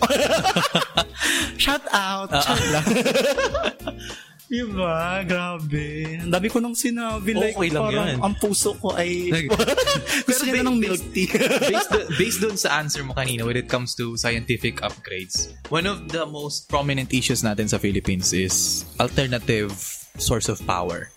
[1.63, 2.29] Shout out!
[2.41, 2.85] Shout lang.
[4.55, 5.19] Diba?
[5.27, 5.87] Grabe.
[6.23, 7.35] Ang dami ko nang sinabi.
[7.35, 8.19] Like, Okay lang parang yan.
[8.23, 9.35] ang puso ko ay...
[10.27, 11.27] Gusto niya na ng based- milk tea.
[11.67, 15.83] based, do- based dun sa answer mo kanina when it comes to scientific upgrades, one
[15.83, 19.75] of the most prominent issues natin sa Philippines is alternative
[20.15, 21.11] source of power.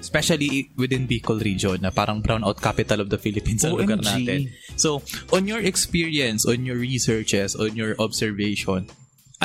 [0.00, 4.48] Especially within Bicol region na parang brownout capital of the Philippines sa lugar natin.
[4.76, 8.88] So, on your experience, on your researches, on your observation,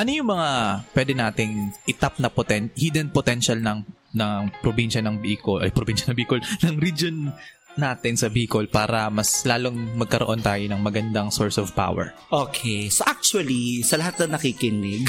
[0.00, 0.50] ano yung mga
[0.96, 1.52] pwede nating
[1.84, 3.84] itap na poten hidden potential ng
[4.16, 7.30] ng probinsya ng Bicol, ay probinsya ng Bicol, ng region
[7.78, 12.10] natin sa Bicol para mas lalong magkaroon tayo ng magandang source of power.
[12.26, 12.90] Okay.
[12.90, 15.06] So actually, sa lahat na nakikinig,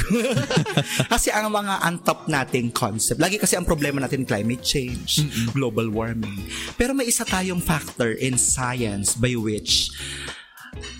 [1.14, 5.26] kasi ang mga untop nating concept, lagi kasi ang problema natin climate change,
[5.58, 6.46] global warming.
[6.78, 9.90] Pero may isa tayong factor in science by which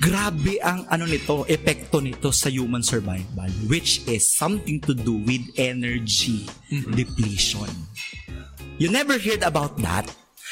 [0.04, 5.42] grabe ang ano nito, epekto nito sa human survival which is something to do with
[5.56, 6.48] energy
[6.96, 7.70] depletion.
[8.82, 10.10] You never heard about that?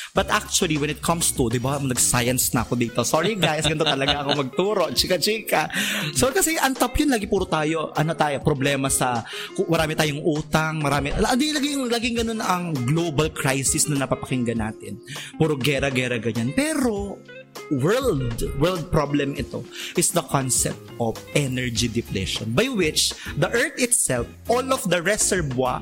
[0.10, 3.06] But actually, when it comes to, di ba, nag-science na ako dito.
[3.06, 4.84] Sorry guys, ganito talaga ako magturo.
[4.98, 5.70] Chika-chika.
[6.18, 9.22] So kasi ang top yun, lagi puro tayo, ano tayo, problema sa,
[9.70, 14.98] marami tayong utang, marami, ala- di, laging, laging ganun ang global crisis na napapakinggan natin.
[15.38, 16.58] Puro gera-gera ganyan.
[16.58, 17.22] Pero,
[17.70, 19.62] world world problem ito
[19.94, 25.82] is the concept of energy depletion by which the earth itself all of the reservoir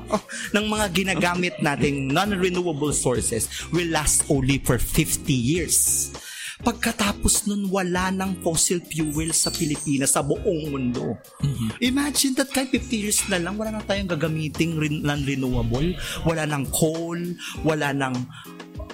[0.56, 6.12] ng mga ginagamit nating non-renewable sources will last only for 50 years
[6.58, 11.14] Pagkatapos nun, wala ng fossil fuel sa Pilipinas, sa buong mundo.
[11.78, 14.74] Imagine that kahit 50 years na lang, wala na tayong gagamiting
[15.06, 15.94] non-renewable.
[16.26, 18.10] Wala ng coal, wala ng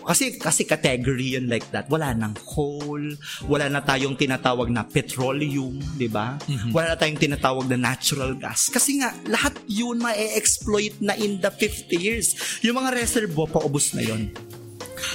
[0.06, 1.88] kasi kasi category yun like that.
[1.88, 3.02] Wala nang coal,
[3.48, 6.38] wala na tayong tinatawag na petroleum, 'di ba?
[6.70, 8.68] Wala na tayong tinatawag na natural gas.
[8.68, 12.36] Kasi nga lahat yun ma-exploit na in the 50 years.
[12.60, 14.30] Yung mga reservoir paubos na yun.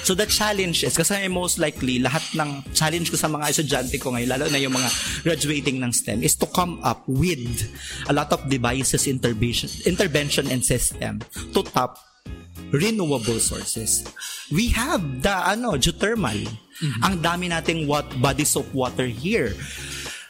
[0.06, 4.14] So the challenge is, kasi most likely, lahat ng challenge ko sa mga estudyante ko
[4.14, 4.90] ngayon, lalo na yung mga
[5.26, 7.70] graduating ng STEM, is to come up with
[8.08, 11.20] a lot of devices, intervention, intervention and system
[11.54, 12.09] to tap
[12.72, 14.06] renewable sources.
[14.52, 16.48] We have the ano, geothermal.
[17.04, 19.52] Ang dami nating what bodies of water here.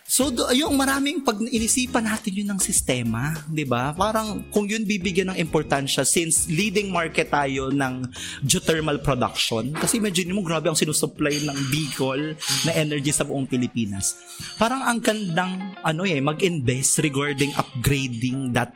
[0.09, 3.93] So, do, yung maraming pag inisipan natin yun ng sistema, di ba?
[3.93, 8.09] Parang kung yun bibigyan ng importansya since leading market tayo ng
[8.41, 12.33] geothermal production, kasi imagine mo, grabe ang sinusupply ng Bicol
[12.65, 14.17] na energy sa buong Pilipinas.
[14.57, 18.73] Parang ang gandang, ano eh, mag-invest regarding upgrading that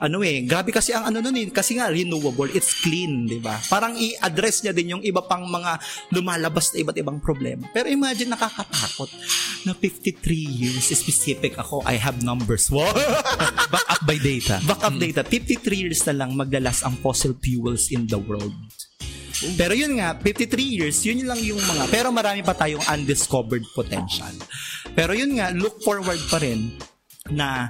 [0.00, 3.56] ano eh, grabe kasi ang ano nun eh, kasi nga renewable, it's clean, di ba?
[3.68, 5.80] Parang i-address niya din yung iba pang mga
[6.12, 7.68] lumalabas na iba't ibang problema.
[7.72, 9.10] Pero imagine nakakatakot
[9.64, 12.68] na 53 years specific ako, I have numbers.
[12.70, 12.92] Wow!
[13.72, 14.60] Back up by data.
[14.64, 18.54] Backup data, 53 years na lang maglalas ang fossil fuels in the world.
[19.60, 24.32] Pero yun nga, 53 years, yun lang yung mga, pero marami pa tayong undiscovered potential.
[24.96, 26.72] Pero yun nga, look forward pa rin
[27.28, 27.68] na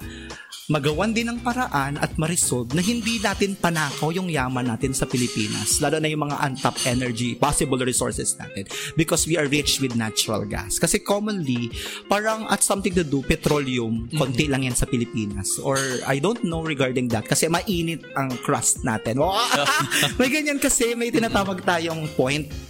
[0.67, 5.79] magawan din ng paraan at ma-resolve na hindi natin panakaw yung yaman natin sa Pilipinas.
[5.79, 8.67] Lalo na yung mga untapped energy, possible resources natin.
[8.99, 10.83] Because we are rich with natural gas.
[10.83, 11.71] Kasi commonly,
[12.11, 15.63] parang at something to do, petroleum, konti lang yan sa Pilipinas.
[15.63, 17.31] Or I don't know regarding that.
[17.31, 19.23] Kasi mainit ang crust natin.
[20.19, 22.66] may ganyan kasi, may tinatawag tayong point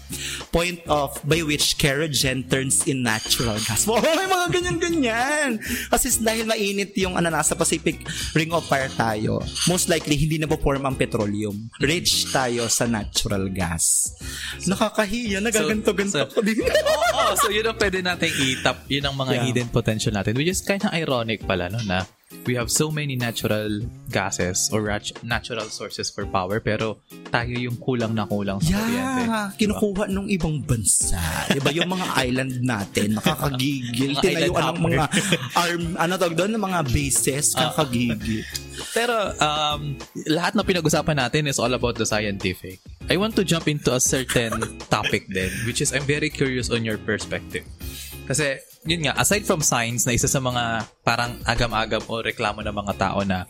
[0.50, 3.84] point of by which kerogen turns in natural gas.
[3.96, 5.50] Oh, may mga ganyan-ganyan.
[5.88, 10.44] Kasi dahil mainit yung ano, nasa Pacific Ring of Fire tayo, most likely hindi na
[10.44, 11.70] po-form ang petroleum.
[11.80, 14.12] Rich tayo sa natural gas.
[14.66, 16.60] Nakakahiya, nagaganto-ganto so- ko din.
[16.60, 18.84] Oo, so yun ang pwede nating itap.
[18.86, 19.44] Yun ang mga Yeah.
[19.48, 20.36] hidden potential natin.
[20.36, 21.80] Which is kind of ironic pala, no?
[21.82, 22.04] Na
[22.44, 23.80] we have so many natural
[24.12, 27.00] gases or rat- natural sources for power pero
[27.32, 29.22] tayo yung kulang na kulang sa kuryente.
[29.26, 31.18] Yeah, kinukuha nung ibang bansa.
[31.50, 34.18] 'Di ba yung mga island natin, nakakagigil.
[34.20, 35.04] Tinayuan ng mga
[35.56, 38.44] arm, ano tawag doon, ng mga bases, kakagigil.
[38.92, 39.96] Pero um,
[40.28, 42.80] lahat na pinag-usapan natin is all about the scientific.
[43.06, 46.82] I want to jump into a certain topic then, which is I'm very curious on
[46.82, 47.62] your perspective.
[48.26, 52.70] Kasi, yun nga, aside from science na isa sa mga parang agam-agam o reklamo ng
[52.72, 53.42] mga tao na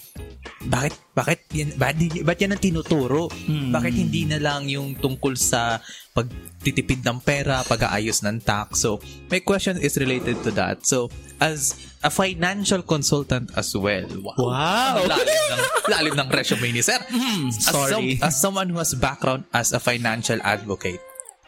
[0.64, 3.28] bakit bakit yan bakit, bakit yan ang tinuturo?
[3.46, 5.78] Bakit hindi na lang yung tungkol sa
[6.16, 8.80] pagtitipid ng pera, pag-aayos ng tax?
[8.80, 10.88] So, my question is related to that.
[10.88, 14.08] So, as a financial consultant as well.
[14.16, 14.40] Wow.
[14.40, 14.96] Wow.
[15.04, 16.96] Lalim ng, lalim ng resume ni sir.
[16.96, 17.92] As, sorry.
[17.92, 21.00] some- as someone who has background as a financial advocate,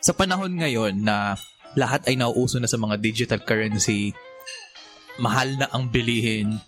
[0.04, 1.34] sa panahon ngayon na
[1.78, 4.10] lahat ay nauuso na sa mga digital currency,
[5.22, 6.58] mahal na ang bilihin,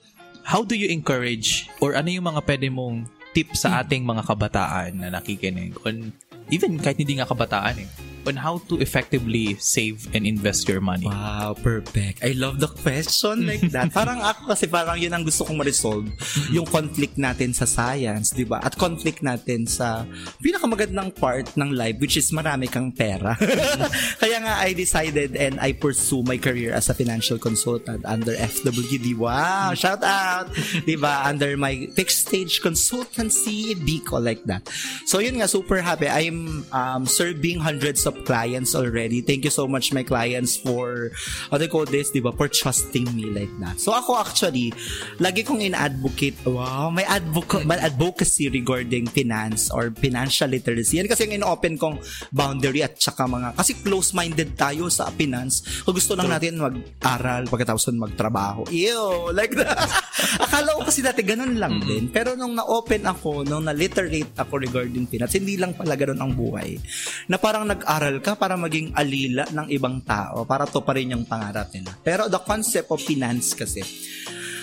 [0.47, 5.03] how do you encourage or ano yung mga pwede mong tip sa ating mga kabataan
[5.03, 5.75] na nakikinig?
[5.83, 6.15] On
[6.55, 11.07] even kahit hindi nga kabataan eh on how to effectively save and invest your money.
[11.07, 12.25] Wow, perfect.
[12.25, 13.93] I love the question like that.
[13.97, 16.09] parang ako kasi parang yun ang gusto kong ma-resolve.
[16.51, 18.61] Yung conflict natin sa science, di ba?
[18.65, 20.05] At conflict natin sa
[20.41, 23.37] pinakamagandang part ng life, which is marami kang pera.
[24.23, 29.17] Kaya nga, I decided and I pursue my career as a financial consultant under FWD.
[29.17, 30.49] Wow, shout out!
[30.85, 31.23] di ba?
[31.27, 34.67] Under my fixed stage consultancy, Bicol, like that.
[35.07, 36.09] So yun nga, super happy.
[36.09, 39.23] I'm um, serving hundreds of clients already.
[39.23, 41.15] Thank you so much, my clients, for,
[41.49, 43.79] what do you call this, di ba, for trusting me like that.
[43.79, 44.75] So ako actually,
[45.23, 50.99] lagi kong in-advocate, wow, may, advoca- advocacy regarding finance or financial literacy.
[50.99, 52.03] Yan kasi yung in-open kong
[52.35, 55.85] boundary at saka mga, kasi close-minded tayo sa finance.
[55.87, 58.67] Kung gusto lang natin mag-aral, pagkatapos magtrabaho.
[58.73, 59.77] Ew, like that.
[60.45, 62.09] Akala ko kasi dati ganun lang din.
[62.09, 66.81] Pero nung na-open ako, nung na-literate ako regarding finance, hindi lang pala ganun ang buhay.
[67.29, 67.69] Na parang
[68.01, 71.93] nag-aral ka para maging alila ng ibang tao, para to pa rin yung pangarap nila.
[72.01, 73.85] Pero the concept of finance kasi,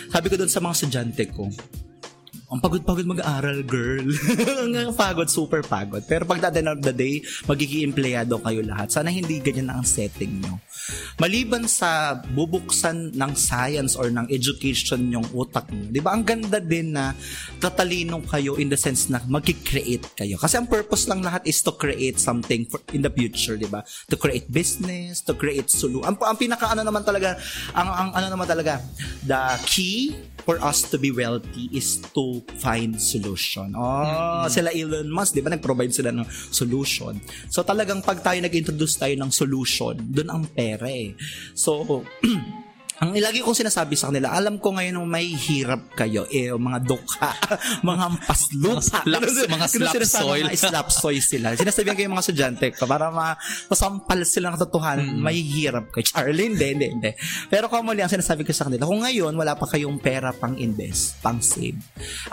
[0.10, 1.46] sabi ko doon sa mga estudyante ko,
[2.48, 4.08] ang pagod-pagod mag-aral, girl.
[4.88, 6.00] ang pagod, super pagod.
[6.08, 8.88] Pero pag the end of the day, magiging empleyado kayo lahat.
[8.88, 10.56] Sana hindi ganyan na ang setting nyo.
[11.20, 16.16] Maliban sa bubuksan ng science or ng education yung utak nyo, di ba?
[16.16, 17.12] Ang ganda din na
[17.60, 20.40] tatalino kayo in the sense na mag-create kayo.
[20.40, 23.84] Kasi ang purpose lang lahat is to create something for, in the future, di ba?
[24.08, 26.00] To create business, to create sulu.
[26.08, 27.36] Ang, ang pinaka ano naman talaga,
[27.76, 28.80] ang, ang ano naman talaga,
[29.28, 30.16] the key
[30.48, 33.72] for us to be wealthy is to find solution.
[33.78, 37.18] Oh, sila Elon Musk, di ba, nag-provide sila ng solution.
[37.48, 41.16] So talagang pag tayo nag-introduce tayo ng solution, doon ang pera eh.
[41.56, 42.04] So,
[42.98, 47.30] ang ilagi kong sinasabi sa kanila, alam ko ngayon may hirap kayo, eh, mga dukha,
[47.86, 49.06] mga paslupa.
[49.06, 50.46] Mga slaps- mga slap soil.
[50.50, 51.48] Mga slap soil sila.
[51.54, 53.38] Sinasabihan ko yung mga estudyante ko para ma
[53.70, 56.10] masampal sila ng katotohanan, may hirap kayo.
[56.10, 57.12] Charlie, hindi, hindi, hindi.
[57.54, 61.22] Pero commonly, ang sinasabi ko sa kanila, kung ngayon wala pa kayong pera pang invest,
[61.22, 61.78] pang save,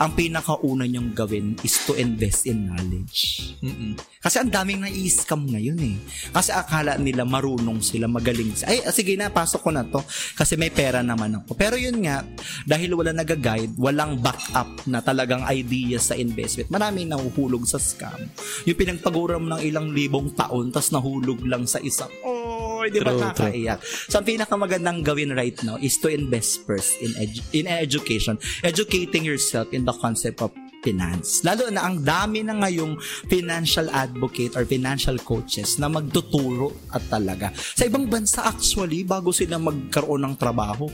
[0.00, 3.52] ang pinakauna nyong gawin is to invest in knowledge.
[3.60, 4.00] Mm-mm.
[4.24, 5.96] Kasi ang daming na-scam ngayon eh.
[6.32, 8.72] Kasi akala nila marunong sila, magaling sila.
[8.72, 10.00] Ay, sige na, pasok ko na to.
[10.32, 11.54] Kasi may pera naman ako.
[11.54, 12.24] Pero yun nga,
[12.64, 18.28] dahil wala nag-guide, walang backup na talagang idea sa investment, maraming nahuhulog sa scam.
[18.64, 23.12] Yung pinagpagura mo ng ilang libong taon, tas nahulog lang sa isang, oh, di ba
[23.12, 23.80] nakakaiyak?
[23.84, 28.36] So, ang pinakamagandang gawin right now is to invest first in, edu- in education.
[28.60, 30.52] Educating yourself in the concept of
[30.84, 31.40] finance.
[31.40, 33.00] Lalo na ang dami na ngayong
[33.32, 37.56] financial advocate or financial coaches na magtuturo at talaga.
[37.56, 40.84] Sa ibang bansa actually, bago sila magkaroon ng trabaho,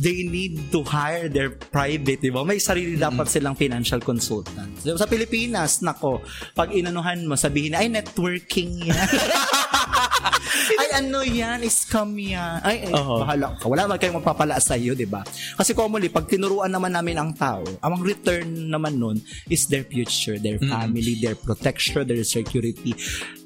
[0.00, 2.40] they need to hire their private, di ba?
[2.40, 4.80] May sarili dapat silang financial consultant.
[4.80, 6.24] So, sa Pilipinas, nako,
[6.56, 8.96] pag inanuhan mo, sabihin, ay, networking yan.
[10.80, 12.60] ay, ano yan, scam yan.
[12.64, 13.20] Ay, ay Oo.
[13.20, 13.68] bahala ka.
[13.68, 15.20] Wala man kayong magpapala sa iyo, di ba?
[15.60, 19.16] Kasi commonly, pag tinuruan naman namin ang tao, ang return naman nun
[19.50, 22.94] is their future, their family, their protection, their security.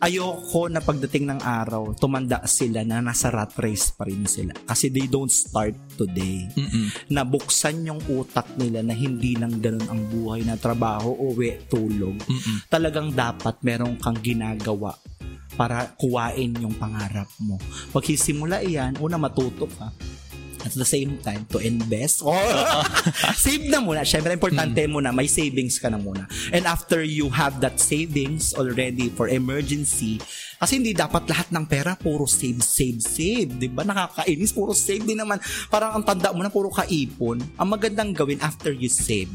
[0.03, 4.53] Ayoko na pagdating ng araw, tumanda sila na nasa rat race pa rin sila.
[4.69, 6.36] Kasi they don't start today.
[6.45, 6.87] Mm-mm.
[7.09, 12.21] Nabuksan yung utak nila na hindi lang ganun ang buhay na trabaho, uwi, tulog.
[12.21, 12.69] Mm-mm.
[12.69, 14.93] Talagang dapat meron kang ginagawa
[15.57, 17.57] para kuwain yung pangarap mo.
[17.97, 19.89] Paghisimula iyan, una matuto ka.
[20.65, 22.25] At the same time, to invest.
[22.25, 22.33] Oh,
[23.37, 24.07] save na muna.
[24.07, 26.25] Siyempre, importante muna, may savings ka na muna.
[26.55, 30.23] And after you have that savings already for emergency,
[30.57, 33.61] kasi hindi dapat lahat ng pera puro save, save, save.
[33.61, 33.85] Di ba?
[33.85, 34.57] Nakakainis.
[34.57, 35.37] Puro save din naman.
[35.69, 37.45] Parang ang tanda mo na puro kaipon.
[37.61, 39.29] Ang magandang gawin after you save,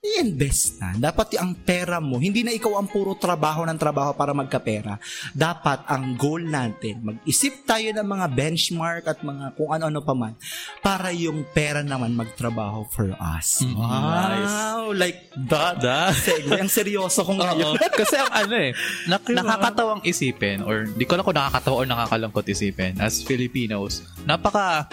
[0.00, 0.96] i-invest na.
[0.96, 4.96] Dapat ang pera mo, hindi na ikaw ang puro trabaho ng trabaho para magkapera.
[5.36, 10.32] Dapat ang goal natin, mag-isip tayo ng mga benchmark at mga kung ano-ano pa man
[10.80, 13.60] para yung pera naman magtrabaho for us.
[13.60, 14.88] Mm, wow!
[14.96, 15.84] Like that.
[15.84, 16.16] That.
[16.16, 16.56] Segue.
[16.56, 17.76] Ang seryoso kong ngayon.
[18.00, 18.72] Kasi ang ano eh,
[19.04, 24.88] nak- nakakatawang isipin or di ko lang kung nakakatawa or nakakalungkot isipin as Filipinos, napaka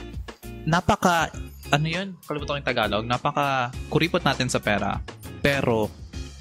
[0.68, 1.32] napaka
[1.72, 2.08] ano yun?
[2.24, 3.04] Kalimutan ko yung Tagalog.
[3.08, 5.00] Napaka kuripot natin sa pera.
[5.44, 5.92] Pero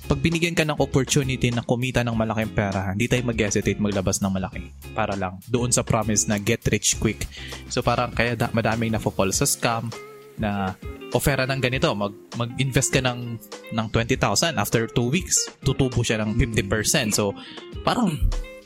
[0.07, 4.31] pag binigyan ka ng opportunity na kumita ng malaking pera, hindi tayo mag-hesitate maglabas ng
[4.31, 4.63] malaki
[4.95, 7.27] para lang doon sa promise na get rich quick.
[7.67, 9.91] So parang kaya da- madaming na-fall sa scam
[10.39, 10.79] na
[11.11, 13.35] ofera ng ganito, mag, mag-invest ka ng,
[13.75, 17.11] ng 20,000 after 2 weeks, tutubo siya ng 50%.
[17.11, 17.35] So
[17.83, 18.15] parang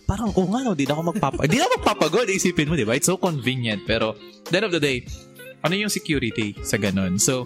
[0.05, 2.99] parang oh nga di na ako magpapa di na magpapagod isipin mo, di ba?
[2.99, 3.89] It's so convenient.
[3.89, 4.13] Pero
[4.53, 5.09] the end of the day,
[5.61, 7.21] ano yung security sa ganun?
[7.21, 7.45] So,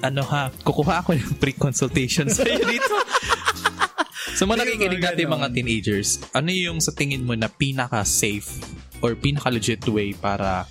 [0.00, 2.94] ano ha, kukuha ako ng pre-consultation sa iyo dito.
[4.36, 8.48] so, mga nakikinig natin mga teenagers, ano yung sa tingin mo na pinaka-safe
[9.02, 10.64] or pinaka-legit way para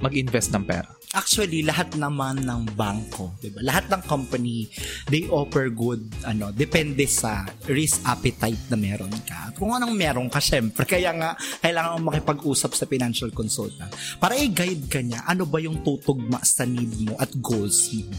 [0.00, 0.95] mag-invest ng pera?
[1.14, 3.60] Actually, lahat naman ng bangko, 'di ba?
[3.62, 4.66] Lahat ng company,
[5.06, 9.50] they offer good ano, depende sa risk appetite na meron ka.
[9.50, 14.34] At kung anong meron ka, syempre, kaya nga kailangan mo makipag-usap sa financial consultant para
[14.34, 18.10] i-guide ka niya ano ba yung tutugma sa need mo at goals mo.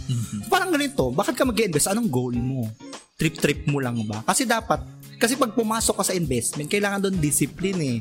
[0.48, 1.92] Parang ganito, bakit ka mag-invest?
[1.92, 2.72] Anong goal mo?
[3.18, 4.22] Trip-trip mo lang ba?
[4.22, 7.98] Kasi dapat kasi pag pumasok ka sa investment, kailangan doon discipline eh.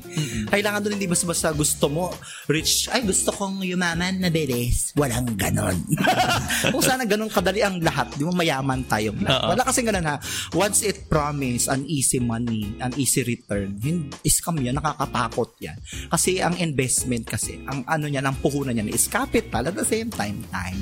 [0.53, 2.13] Kailangan doon hindi basta-basta gusto mo
[2.45, 4.93] rich, ay gusto kong yumaman na beres.
[4.93, 5.81] Walang ganon.
[6.73, 9.41] Kung sana ganon kadali ang lahat, di mo mayaman tayong lahat.
[9.41, 9.51] Oo.
[9.57, 10.21] Wala kasi ganon ha.
[10.53, 15.81] Once it promise an easy money, an easy return, hin- scam yan, nakakatakot yan.
[16.13, 20.13] Kasi ang investment kasi, ang ano niya, ang puhunan niya is capital at the same
[20.13, 20.77] time, time.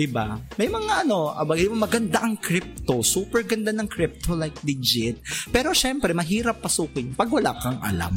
[0.00, 0.40] Diba?
[0.56, 1.28] May mga ano,
[1.76, 3.04] maganda ang crypto.
[3.04, 5.20] Super ganda ng crypto like legit.
[5.52, 8.16] Pero syempre, mahirap pasukin pag wala kang alam.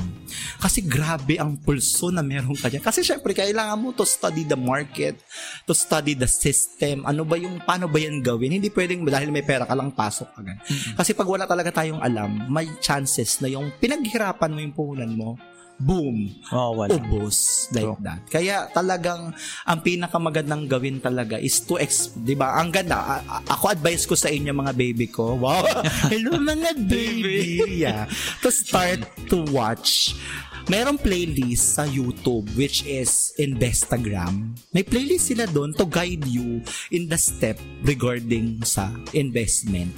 [0.64, 2.80] Kasi grabe ang pulso na meron ka dyan.
[2.80, 5.20] Kasi syempre, kailangan mo to study the market,
[5.68, 7.04] to study the system.
[7.04, 8.56] Ano ba yung, paano ba yan gawin?
[8.56, 10.64] Hindi pwedeng dahil may pera ka lang pasok ka gan.
[10.96, 15.36] Kasi pag wala talaga tayong alam, may chances na yung pinaghirapan mo yung puhunan mo,
[15.78, 16.96] boom, Oh, wala.
[16.96, 18.00] ubos like True.
[18.02, 18.22] that.
[18.28, 19.34] Kaya talagang
[19.64, 22.58] ang pinakamagandang gawin talaga is to ex, 'di ba?
[22.58, 22.98] Ang ganda.
[22.98, 25.36] A- a- ako advice ko sa inyo mga baby ko.
[25.36, 25.66] Wow.
[26.12, 27.62] Hello mga baby.
[27.84, 28.06] yeah.
[28.42, 30.16] To start to watch
[30.64, 34.56] Merong playlist sa YouTube which is Investagram.
[34.72, 39.92] May playlist sila doon to guide you in the step regarding sa investment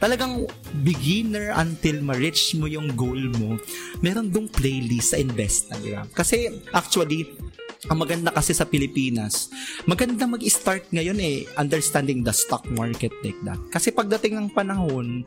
[0.00, 0.48] talagang
[0.82, 3.60] beginner until ma-reach mo yung goal mo,
[4.00, 6.08] meron dong playlist sa Investagram.
[6.16, 7.36] Kasi actually,
[7.88, 9.48] ang maganda kasi sa Pilipinas,
[9.88, 13.56] maganda mag-start ngayon eh, understanding the stock market like that.
[13.72, 15.24] Kasi pagdating ng panahon,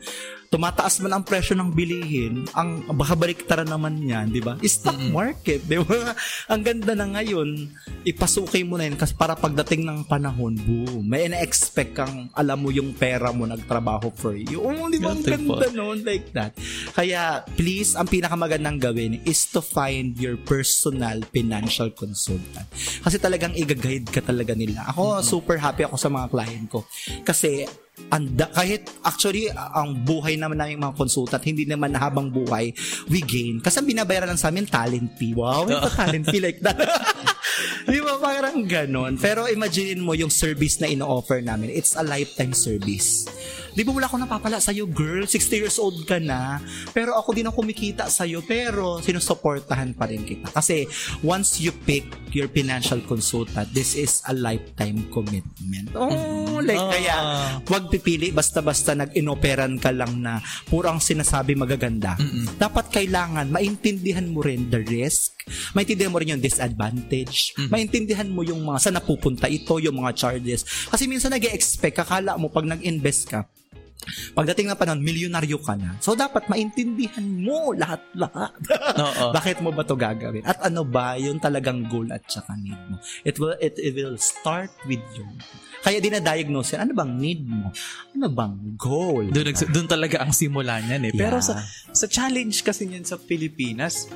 [0.53, 4.53] tumataas man ang presyo ng bilihin, ang baka baliktaran naman yan, di ba?
[4.61, 6.13] Stock market, di ba?
[6.53, 7.73] Ang ganda na ngayon,
[8.05, 12.69] ipasuki mo na yun kasi para pagdating ng panahon, boom, may ina-expect kang alam mo
[12.69, 14.61] yung pera mo nagtrabaho for you.
[14.61, 15.17] Oo, di ba?
[15.17, 16.53] Ang ganda noon like that.
[16.93, 22.69] Kaya, please, ang pinakamagandang gawin is to find your personal financial consultant.
[23.01, 24.85] Kasi talagang i-guide ka talaga nila.
[24.93, 26.85] Ako, super happy ako sa mga client ko.
[27.25, 27.65] Kasi,
[28.09, 32.73] anda, kahit actually ang buhay naman namin mga consultant hindi naman na habang buhay
[33.09, 36.41] we gain kasi ang binabayaran lang sa amin talent fee wow may pa talent fee
[36.41, 36.77] like that
[37.83, 39.19] Di ba parang ganon?
[39.19, 41.69] Pero imagine mo yung service na ino-offer namin.
[41.69, 43.27] It's a lifetime service.
[43.73, 45.25] Di ba wala akong napapala sa'yo, girl?
[45.25, 46.61] 60 years old ka na.
[46.93, 48.45] Pero ako din ang kumikita sa'yo.
[48.45, 50.53] Pero sinusuportahan pa rin kita.
[50.53, 50.85] Kasi
[51.19, 55.89] once you pick your financial consultant, this is a lifetime commitment.
[55.97, 56.89] Oh, like Ah.
[56.93, 57.15] kaya
[57.65, 62.13] wag pipili basta-basta nag-inoperan ka lang na purang sinasabi magaganda.
[62.55, 65.33] Dapat kailangan maintindihan mo rin the risk,
[65.73, 70.61] maintindihan mo rin yung disadvantage, maintindihan mo yung mga saan napupunta ito, yung mga charges.
[70.87, 73.45] Kasi minsan nag expect kakala mo pag nag-invest ka,
[74.31, 75.95] pagdating ng panahon, milyonaryo ka na.
[75.97, 78.53] So, dapat maintindihan mo lahat-lahat.
[79.37, 80.43] Bakit mo ba to gagawin?
[80.43, 82.97] At ano ba yung talagang goal at saka need mo?
[83.21, 85.25] It will, it, it will start with you.
[85.79, 87.67] Kaya dinadiagnose yan, ano bang need mo?
[88.15, 89.27] Ano bang goal?
[89.27, 91.13] Doon, nags- doon talaga ang simula niyan eh.
[91.13, 91.43] Pero Yeah.
[91.43, 91.53] sa,
[91.91, 94.07] sa challenge kasi niyan sa Pilipinas,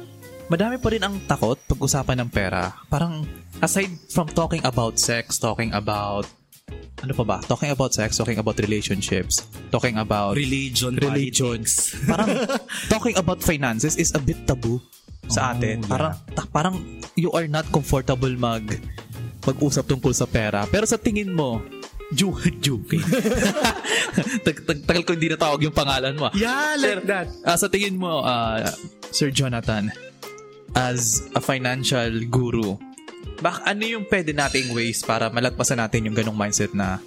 [0.47, 2.71] madami pa rin ang takot pag-usapan ng pera.
[2.87, 3.27] Parang
[3.59, 6.23] aside from talking about sex, talking about
[6.97, 7.37] ano pa ba?
[7.45, 11.61] Talking about sex, talking about relationships, talking about religion, religion.
[11.63, 11.93] politics.
[12.09, 12.29] parang
[12.89, 14.81] talking about finances is a bit taboo
[15.27, 15.83] sa Oh, atin.
[15.83, 15.89] yeah.
[15.89, 16.75] Parang ta- parang
[17.13, 18.65] you are not comfortable mag
[19.43, 20.67] mag-usap tungkol sa pera.
[20.67, 21.63] Pero sa tingin mo,
[22.11, 22.99] Ju Juke.
[24.47, 26.27] tag, tag, tagal ko hindi natawag yung pangalan mo.
[26.27, 26.33] ah.
[26.35, 27.27] Yeah, like that.
[27.43, 28.63] Ah, sa tingin mo, ah,
[29.11, 29.91] Sir Jonathan,
[30.75, 32.75] as a financial guru,
[33.37, 36.97] bak ano yung pwede nating ways para malagpasan natin yung ganong mindset na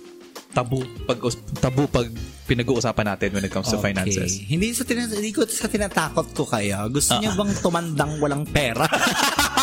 [0.51, 1.19] tabu pag
[1.59, 2.07] tabu pag
[2.47, 4.43] pinag-uusapan natin when it comes to finances.
[4.43, 6.83] Hindi sa tina- hindi ko sa tinatakot ko kaya.
[6.91, 8.91] Gusto niyo bang tumandang walang pera?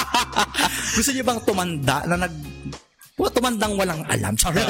[0.95, 2.33] Gusto niyo bang tumanda na nag
[3.17, 4.33] tumandang walang alam.
[4.39, 4.63] Sorry.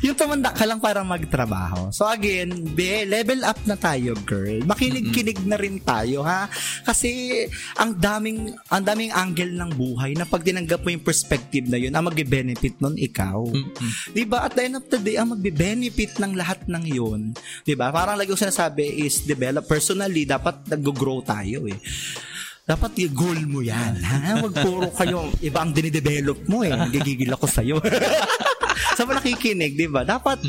[0.00, 1.92] Yung tumanda ka lang para magtrabaho.
[1.92, 4.64] So again, be, level up na tayo, girl.
[4.64, 6.48] Makinig-kinig na rin tayo, ha?
[6.88, 7.44] Kasi
[7.76, 11.92] ang daming ang daming angle ng buhay na pag tinanggap mo yung perspective na yun,
[11.92, 13.44] ang magbe-benefit nun ikaw.
[14.16, 14.48] Di ba?
[14.48, 17.36] At the end of the day, ang magbe-benefit ng lahat ng yun,
[17.68, 17.92] di ba?
[17.92, 21.76] Parang lagi ko sinasabi is develop personally, dapat nag-grow tayo eh.
[22.68, 24.38] Dapat yung goal mo yan, ha?
[24.40, 26.70] Wag puro kayo, iba ang dinidevelop mo eh.
[26.70, 27.76] Nagigigil ako sa'yo.
[28.96, 30.06] sa mga nakikinig, di ba?
[30.06, 30.44] Dapat,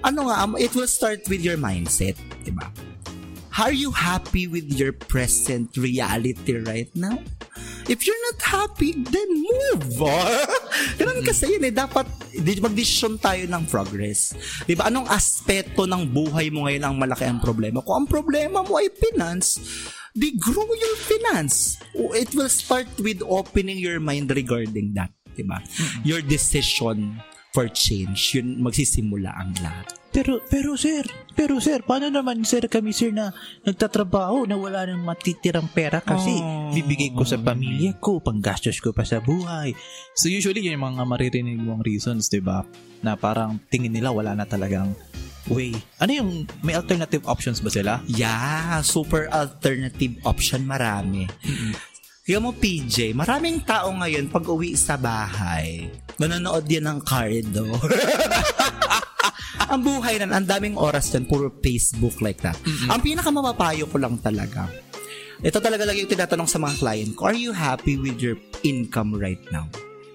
[0.00, 2.70] ano nga, um, it will start with your mindset, di ba?
[3.60, 7.20] Are you happy with your present reality right now?
[7.90, 10.46] If you're not happy, then move on.
[11.02, 11.74] Ganun kasi yun eh.
[11.74, 14.32] Dapat di- mag-decision tayo ng progress.
[14.64, 14.86] Di ba?
[14.86, 17.82] Anong aspeto ng buhay mo ngayon ang malaki ang problema?
[17.82, 19.58] Kung ang problema mo ay finance,
[20.12, 21.78] di grow your finance.
[21.94, 25.10] It will start with opening your mind regarding that.
[25.30, 25.62] Di ba?
[26.02, 29.98] Your decision for change, yun magsisimula ang lahat.
[30.10, 31.06] Pero, pero sir,
[31.38, 33.30] pero sir, paano naman sir kami sir na
[33.62, 36.74] nagtatrabaho na wala nang matitirang pera kasi Oh.
[36.74, 39.70] bibigay ko sa pamilya ko, panggastos ko pa sa buhay.
[40.18, 42.66] So usually yun yung mga maririnig mong reasons, 'di ba?
[43.06, 44.94] Na parang tingin nila wala na talagang
[45.48, 45.72] way.
[46.02, 46.30] Ano yung
[46.60, 47.92] may alternative options ba sila?
[48.04, 51.30] Yeah, super alternative option marami.
[52.26, 55.88] Kaya mo PJ, maraming tao ngayon pag uwi sa bahay,
[56.20, 57.66] nanonood yan ng cardo.
[59.72, 62.54] ang buhay nan, ang daming oras dyan, puro Facebook like that.
[62.86, 64.70] Ang pinakamapapayo ko lang talaga,
[65.40, 69.16] ito talaga lagi yung tinatanong sa mga client ko, are you happy with your income
[69.16, 69.66] right now?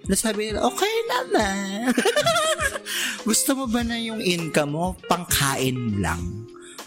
[0.06, 1.89] Nasabi nila, okay naman.
[3.28, 6.45] Gusto mo ba na yung income mo, pangkain lang?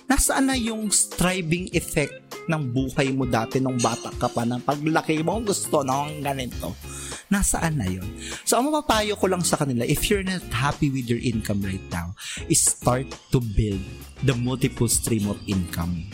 [0.08, 5.20] Nasaan na yung striving effect ng buhay mo dati nung bata ka pa ng paglaki
[5.20, 6.72] mo gusto ng ganito?
[7.28, 8.08] Nasaan na yun?
[8.48, 11.84] So, ang mapapayo ko lang sa kanila, if you're not happy with your income right
[11.92, 12.16] now,
[12.56, 13.84] start to build
[14.24, 16.08] the multiple stream of income.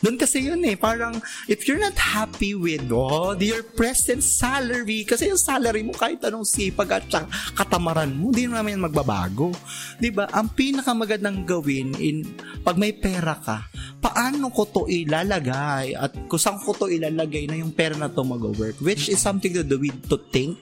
[0.00, 5.28] Doon kasi yun eh, parang if you're not happy with oh, your present salary, kasi
[5.28, 7.04] yung salary mo kahit anong sipag at
[7.52, 9.52] katamaran mo, hindi naman yan magbabago.
[10.16, 10.24] ba?
[10.32, 12.24] Ang pinakamagandang gawin in
[12.64, 13.68] pag may pera ka,
[14.00, 18.24] paano ko to ilalagay at kung saan ko to ilalagay na yung pera na to
[18.24, 20.56] mag-work, which is something to do with to think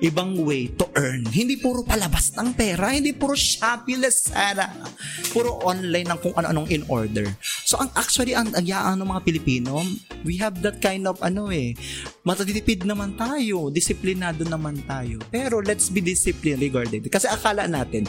[0.00, 1.26] ibang way to earn.
[1.28, 4.72] Hindi puro palabas ng pera, hindi puro Shopee, Lazada,
[5.34, 7.28] puro online ng kung ano-anong in order.
[7.68, 9.84] So, ang actually, ang agyaan ng mga Pilipino,
[10.24, 11.76] we have that kind of, ano eh,
[12.24, 15.20] matatitipid naman tayo, disiplinado naman tayo.
[15.28, 18.08] Pero, let's be disciplined regarding Kasi akala natin,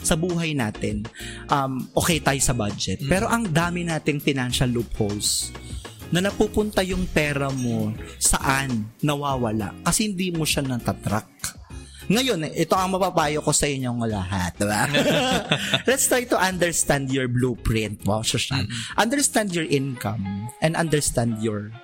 [0.00, 1.02] sa buhay natin,
[1.50, 3.02] um, okay tayo sa budget.
[3.10, 5.50] Pero ang dami nating financial loopholes
[6.14, 11.28] na napupunta yung pera mo saan nawawala kasi hindi mo siya natatrack.
[12.06, 14.54] Ngayon, eh, ito ang mapapayo ko sa inyong lahat.
[14.54, 14.86] Diba?
[15.90, 18.06] Let's try to understand your blueprint.
[18.06, 18.70] Wow, Shoshan.
[18.94, 20.22] Understand your income
[20.62, 21.74] and understand your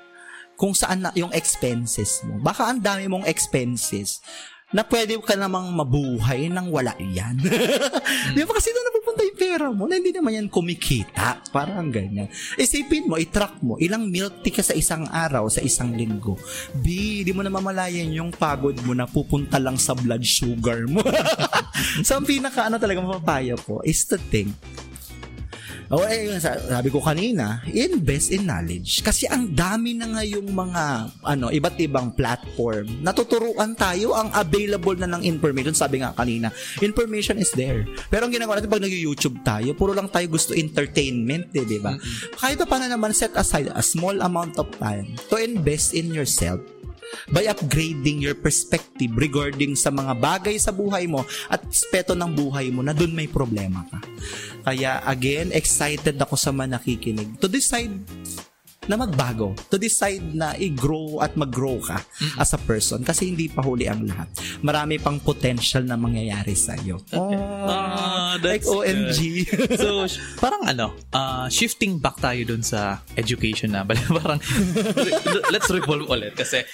[0.54, 2.38] kung saan na, yung expenses mo.
[2.38, 4.22] Baka ang dami mong expenses
[4.70, 7.34] na pwede ka namang mabuhay nang wala yan.
[8.38, 11.44] Di ba kasi doon napupunta yung pera mo na hindi naman yan kumikita.
[11.52, 12.32] Parang ganyan.
[12.56, 16.40] Isipin mo, itrack mo, ilang milk tea ka sa isang araw, sa isang linggo.
[16.80, 21.04] B, di mo na mamalayan yung pagod mo na pupunta lang sa blood sugar mo.
[22.06, 24.56] so, ang pinaka ano talaga mapapaya po is to think
[25.92, 29.04] o eh, sabi ko kanina, invest in knowledge.
[29.04, 30.84] Kasi ang dami na ngayong mga
[31.20, 33.04] ano, iba't ibang platform.
[33.04, 35.76] Natuturuan tayo ang available na ng information.
[35.76, 36.48] Sabi nga kanina,
[36.80, 37.84] information is there.
[38.08, 41.92] Pero ang ginagawa natin pag nag-YouTube tayo, puro lang tayo gusto entertainment, eh, di ba?
[42.40, 46.64] Kahit pa paano naman set aside a small amount of time to invest in yourself
[47.30, 52.68] by upgrading your perspective regarding sa mga bagay sa buhay mo at aspeto ng buhay
[52.72, 53.98] mo na doon may problema ka.
[54.62, 57.92] Kaya again, excited ako sa mga nakikinig to decide
[58.90, 62.02] na magbago, to decide na i-grow at mag-grow ka
[62.34, 64.26] as a person kasi hindi pa huli ang lahat.
[64.58, 66.98] Marami pang potential na mangyayari sa iyo.
[67.14, 69.46] Ah, like that's OMG.
[69.78, 70.06] so,
[70.42, 73.86] parang ano, uh, shifting back tayo dun sa education na.
[74.22, 74.40] Parang,
[75.50, 76.34] let's revolve ulit.
[76.34, 76.64] Kasi,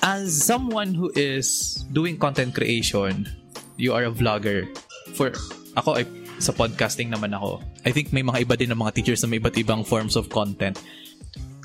[0.00, 3.28] as someone who is doing content creation,
[3.76, 4.68] you are a vlogger.
[5.16, 5.32] For,
[5.76, 6.04] ako, ay,
[6.40, 7.60] sa podcasting naman ako.
[7.84, 10.32] I think may mga iba din ng mga teachers na may iba't ibang forms of
[10.32, 10.80] content.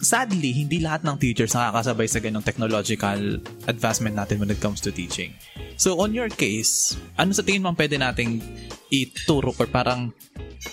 [0.01, 3.39] Sadly, hindi lahat ng teachers nakakasabay sa ganong technological
[3.71, 5.31] advancement natin when it comes to teaching.
[5.79, 8.43] So, on your case, ano sa tingin mo ang pwede nating
[8.89, 10.13] ituro or parang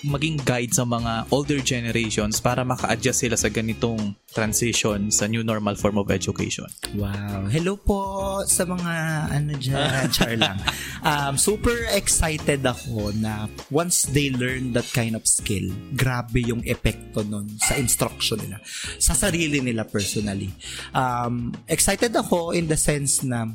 [0.01, 5.77] maging guide sa mga older generations para maka-adjust sila sa ganitong transition sa new normal
[5.77, 6.65] form of education?
[6.97, 7.45] Wow.
[7.53, 8.01] Hello po
[8.49, 8.93] sa mga
[9.29, 10.09] ano dyan.
[10.15, 10.57] Char lang.
[11.05, 17.21] Um, super excited ako na once they learn that kind of skill, grabe yung epekto
[17.21, 18.57] nun sa instruction nila.
[18.97, 20.49] Sa sarili nila personally.
[20.97, 23.45] Um, excited ako in the sense na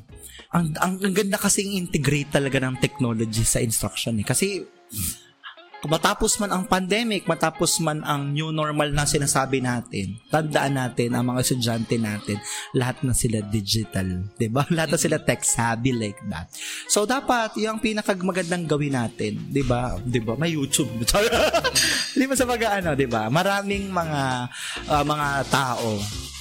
[0.49, 4.25] ang, ang, ang ganda kasing integrate talaga ng technology sa instruction eh.
[4.25, 4.65] Kasi
[5.87, 11.31] matapos man ang pandemic, matapos man ang new normal na sinasabi natin, tandaan natin ang
[11.31, 12.41] mga estudyante natin,
[12.75, 14.67] lahat na sila digital, 'di ba?
[14.75, 16.51] Lahat na sila tech savvy like that.
[16.91, 19.95] So dapat 'yung pinakamagandang gawin natin, 'di ba?
[20.03, 20.35] 'Di ba?
[20.35, 20.91] May YouTube.
[22.17, 23.31] 'Di ba sa mga ano, 'di ba?
[23.31, 24.23] Maraming mga
[24.91, 26.01] ah, mga tao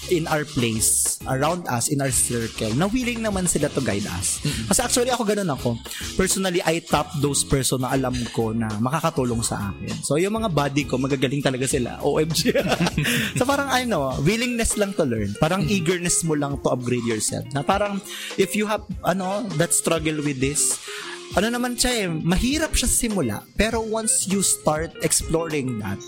[0.10, 4.39] in our place, around us, in our circle, na willing naman sila to guide us.
[4.72, 5.78] Kasi actually ako ganun ako.
[6.16, 9.93] Personally, I top those person na alam ko na makakatulong sa akin.
[10.03, 11.99] So yung mga buddy ko, magagaling talaga sila.
[12.01, 12.55] OMG.
[13.39, 15.36] so parang ano, willingness lang to learn.
[15.38, 17.45] Parang eagerness mo lang to upgrade yourself.
[17.51, 17.99] Na parang
[18.39, 20.80] if you have ano, that struggle with this,
[21.36, 25.99] ano naman siya eh, mahirap siya simula, pero once you start exploring that,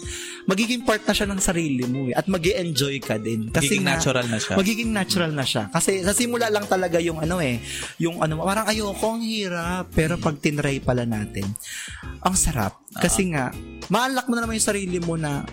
[0.47, 3.51] magiging part na siya ng sarili mo eh, at mag enjoy ka din.
[3.51, 4.53] Kasi Magiging nga, natural na siya.
[4.55, 5.63] Magiging natural na siya.
[5.70, 7.59] Kasi sa simula lang talaga yung ano eh,
[7.99, 11.45] yung ano, parang ayoko, ang hirap, pero pag tinry pala natin,
[12.24, 12.80] ang sarap.
[12.95, 13.51] Kasi nga,
[13.91, 15.43] ma-unlock mo na naman yung sarili mo na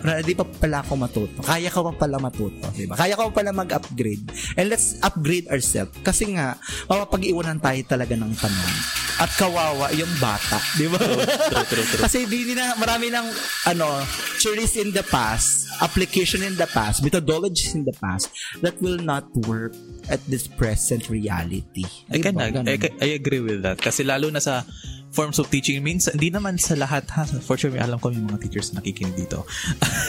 [0.00, 1.38] ready pa pala ako matuto.
[1.44, 2.96] Kaya ko pa pala matuto, 'di ba?
[2.96, 4.24] Kaya ko pa pala mag-upgrade.
[4.56, 6.56] And let's upgrade ourselves kasi nga
[6.88, 8.99] mapapag-iwanan tayo talaga ng panahon.
[9.20, 10.96] At kawawa yung bata, 'di ba?
[10.96, 12.00] True, true, true.
[12.00, 13.26] Kasi di nila marami ng
[13.68, 14.00] ano,
[14.40, 18.32] theories in the past, application in the past, methodologies in the past
[18.64, 19.76] that will not work
[20.08, 21.84] at this present reality.
[22.08, 22.40] I, Di can.
[22.40, 23.76] I, I agree with that.
[23.84, 24.64] Kasi lalo na sa
[25.12, 27.26] forms of teaching, minsan, hindi naman sa lahat ha.
[27.42, 29.42] For sure, may alam ko yung mga teachers na nakikinig dito.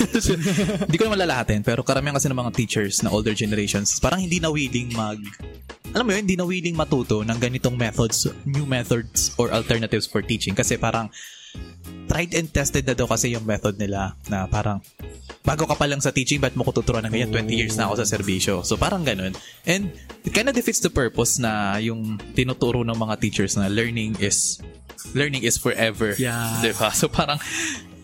[0.87, 4.37] Hindi ko naman lalahatin, pero karamihan kasi ng mga teachers na older generations, parang hindi
[4.37, 5.17] na willing mag
[5.91, 10.23] alam mo yun, hindi na willing matuto ng ganitong methods, new methods or alternatives for
[10.23, 10.55] teaching.
[10.55, 11.11] Kasi parang
[12.07, 14.79] tried and tested na daw kasi yung method nila na parang
[15.43, 17.31] bago ka pa lang sa teaching, ba't mo ko tuturuan ng ganyan?
[17.31, 18.63] 20 years na ako sa serbisyo.
[18.63, 19.35] So parang ganun.
[19.67, 19.91] And
[20.23, 24.59] it kind of defeats the purpose na yung tinuturo ng mga teachers na learning is
[25.11, 26.15] learning is forever.
[26.15, 26.59] Yeah.
[26.63, 26.91] Diba?
[26.95, 27.39] So parang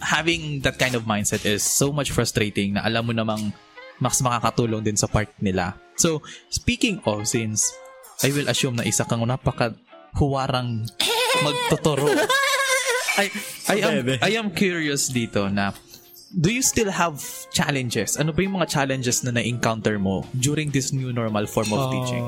[0.04, 3.56] having that kind of mindset is so much frustrating na alam mo namang
[3.98, 5.78] mas makakatulong din sa part nila.
[5.98, 6.22] So,
[6.54, 7.74] speaking of, since
[8.22, 9.78] I will assume na isa kang napaka
[10.18, 10.90] huwarang
[11.46, 12.10] magtuturo.
[13.18, 13.30] I,
[13.70, 13.94] I am.
[14.22, 15.74] I am curious dito na
[16.34, 17.18] do you still have
[17.54, 18.18] challenges?
[18.18, 22.26] Ano ba yung mga challenges na na-encounter mo during this new normal form of teaching?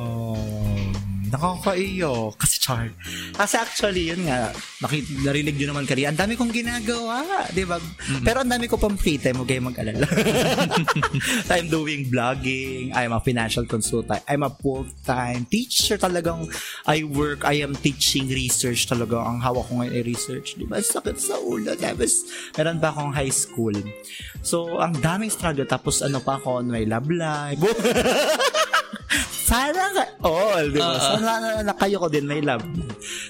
[1.29, 2.33] Nakakaiyo.
[2.35, 2.89] Kasi char.
[3.37, 4.49] Kasi actually, yun nga,
[4.81, 7.23] nakit, narinig nyo naman kanina, ang dami kong ginagawa.
[7.53, 7.77] Di ba?
[8.25, 10.07] Pero ang dami ko pang free time, huwag kayong mag-alala.
[11.53, 16.49] I'm doing vlogging, I'm a financial consultant, I'm a full-time teacher talagang
[16.89, 19.21] I work, I am teaching research talaga.
[19.21, 20.57] Ang hawak ko ngayon ay research.
[20.57, 20.81] Di ba?
[20.81, 21.77] Sakit sa ulo.
[21.77, 22.25] Tapos,
[22.57, 23.75] meron pa akong high school.
[24.41, 25.69] So, ang daming struggle.
[25.69, 27.61] Tapos, ano pa ako, may love life.
[29.49, 30.93] Sana ka, all, di ba?
[31.01, 32.61] Sana na kayo ko din, may love.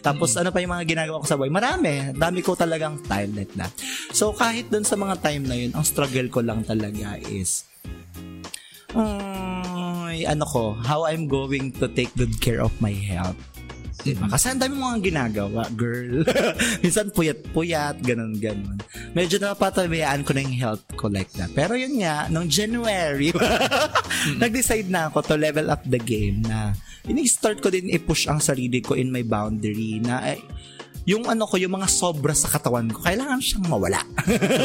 [0.04, 1.48] Tapos, ano pa yung mga ginagawa ko sa buhay?
[1.48, 2.12] Marami.
[2.12, 3.72] Dami ko talagang time like that.
[4.12, 7.64] So, kahit dun sa mga time na yun, ang struggle ko lang talaga is,
[9.00, 13.40] ay, ano ko, how I'm going to take good care of my health.
[14.00, 14.32] Diba?
[14.32, 16.24] Kasi ang dami mga ginagawa, girl.
[16.84, 18.80] Minsan puyat-puyat, ganun-ganun.
[19.12, 21.52] Medyo napatabayaan ko na yung health ko like that.
[21.52, 23.36] Pero yun nga, nung January,
[24.42, 26.72] nag-decide na ako to level up the game na
[27.12, 30.40] ini-start ko din i-push ang sarili ko in my boundary na eh,
[31.10, 33.98] yung ano ko, yung mga sobra sa katawan ko, kailangan siyang mawala.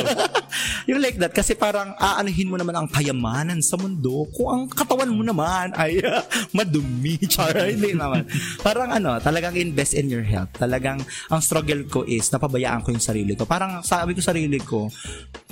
[0.90, 5.08] yung like that, kasi parang aanuhin mo naman ang kayamanan sa mundo kung ang katawan
[5.08, 6.20] mo naman ay uh,
[6.56, 7.16] madumi.
[7.32, 8.28] Char, hindi naman.
[8.60, 10.52] Parang ano, talagang invest in your health.
[10.60, 11.00] Talagang
[11.32, 13.48] ang struggle ko is napabayaan ko yung sarili ko.
[13.48, 14.92] Parang sabi ko sarili ko,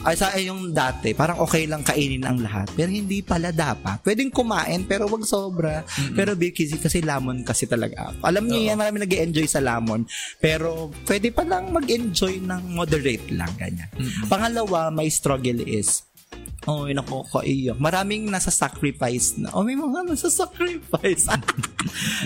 [0.04, 2.68] ay sa yung dati, parang okay lang kainin ang lahat.
[2.74, 4.02] Pero hindi pala dapat.
[4.04, 5.86] Pwedeng kumain, pero wag sobra.
[6.12, 8.12] Pero big kasi, kasi lamon kasi talaga.
[8.20, 10.04] Alam niyo yan, marami nag enjoy sa lamon.
[10.42, 13.90] Pero pwede pa lang mag-enjoy ng moderate lang, ganyan.
[14.26, 16.02] Pangalawa, my struggle is,
[16.70, 17.74] Oh, yun ako kaiyak.
[17.82, 21.26] Maraming nasa sacrifice na, oh, may mga nasa sacrifice.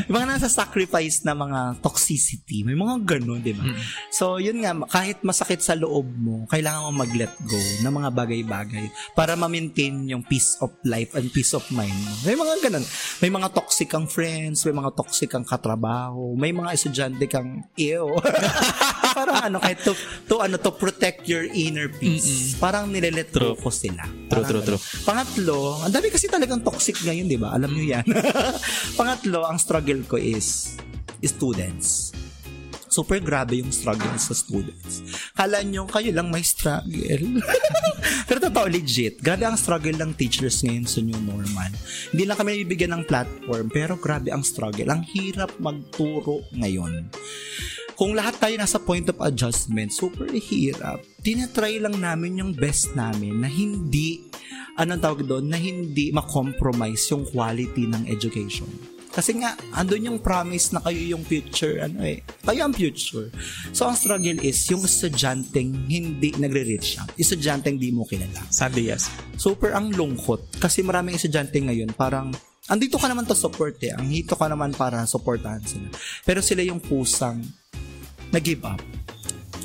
[0.04, 2.60] may mga nasa sacrifice na mga toxicity.
[2.60, 3.64] May mga ganun, di ba?
[4.12, 8.86] So, yun nga, kahit masakit sa loob mo, kailangan mo mag-let go ng mga bagay-bagay
[9.16, 12.12] para ma-maintain yung peace of life and peace of mind mo.
[12.28, 12.84] May mga ganun.
[13.24, 18.20] May mga toxic kang friends, may mga toxic kang katrabaho, may mga estudyante kang ew.
[19.16, 19.96] parang ano, kahit to,
[20.28, 22.52] to, ano, to protect your inner peace.
[22.60, 23.95] Parang nilelet go ko sila.
[24.04, 25.04] True, Parang true, ano.
[25.06, 27.56] Pangatlo, ang dami kasi talagang toxic ngayon, di ba?
[27.56, 28.06] Alam niyo yan.
[29.00, 30.76] Pangatlo, ang struggle ko is
[31.24, 32.12] students.
[32.86, 35.04] Super grabe yung struggle sa students.
[35.36, 37.44] Kala nyo, kayo lang may struggle.
[38.28, 39.20] Pero totoo, legit.
[39.20, 41.68] Grabe ang struggle ng teachers ngayon sa new normal.
[42.10, 44.88] Hindi lang kami bibigyan ng platform, pero grabe ang struggle.
[44.88, 47.12] Ang hirap magturo ngayon
[47.96, 51.00] kung lahat tayo nasa point of adjustment, super hirap.
[51.24, 54.20] Tinatry lang namin yung best namin na hindi,
[54.76, 58.68] anong tawag doon, na hindi makompromise yung quality ng education.
[59.16, 63.32] Kasi nga, andun yung promise na kayo yung future, ano eh, kayo ang future.
[63.72, 67.16] So, ang struggle is, yung estudyanteng hindi nagre-reach out.
[67.16, 68.44] Estudyanteng di mo kilala.
[68.52, 69.08] Sadly, yes.
[69.40, 70.60] Super ang lungkot.
[70.60, 72.28] Kasi maraming estudyante ngayon, parang,
[72.68, 73.96] andito ka naman to support eh.
[73.96, 75.88] Ang hito ka naman para supportahan sila.
[76.20, 77.40] Pero sila yung pusang
[78.34, 78.80] nag-give up.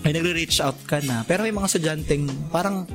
[0.01, 1.21] Ay nagre-reach out ka na.
[1.25, 2.89] Pero may mga estudyanteng parang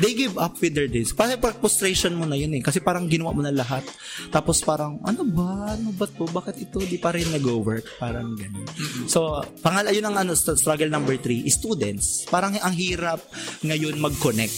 [0.00, 1.12] they give up with their days.
[1.12, 2.62] Parang parang frustration mo na yun eh.
[2.64, 3.84] Kasi parang ginawa mo na lahat.
[4.32, 5.76] Tapos parang, ano ba?
[5.76, 6.24] Ano ba to?
[6.28, 8.00] Bakit ito di pa rin nag-work?
[8.00, 8.64] Parang ganun.
[9.04, 12.24] So, pangal, yun ang ano, struggle number three, students.
[12.28, 13.20] Parang ang hirap
[13.60, 14.54] ngayon mag-connect.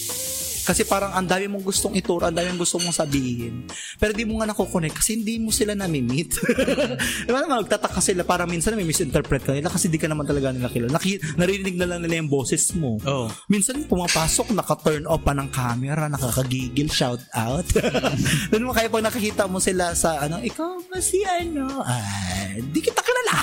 [0.62, 3.66] Kasi parang ang dami mong gustong ituro, ang dami mong gustong mong sabihin.
[3.98, 6.30] Pero di mo nga nakukonect kasi hindi mo sila nami-meet.
[7.26, 8.22] diba naman, magtataka sila.
[8.22, 10.94] Parang minsan may misinterpret ka nila kasi di ka naman talaga nila kilala.
[10.94, 13.02] Naki, narinig na lang nila yung boses mo.
[13.02, 13.26] Oh.
[13.50, 17.66] Minsan pumapasok, naka-turn off pa ng camera, nakakagigil, shout out.
[18.50, 21.82] Doon mo kaya pag nakikita mo sila sa ano, ikaw ba si ano?
[21.82, 23.34] Ah, di kita kilala.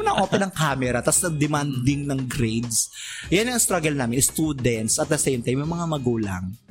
[0.00, 2.92] Muna open ng camera, tapos demanding ng grades.
[3.28, 6.65] Yan ang struggle namin, students, at the same time, yung mga magulang.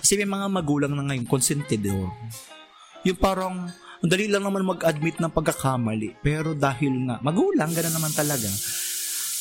[0.00, 2.08] Kasi may mga magulang na ngayon, consentidor.
[3.04, 3.68] Yung parang,
[4.00, 6.20] ang dali lang naman mag-admit ng pagkakamali.
[6.24, 8.48] Pero dahil nga, magulang, gano'n naman talaga.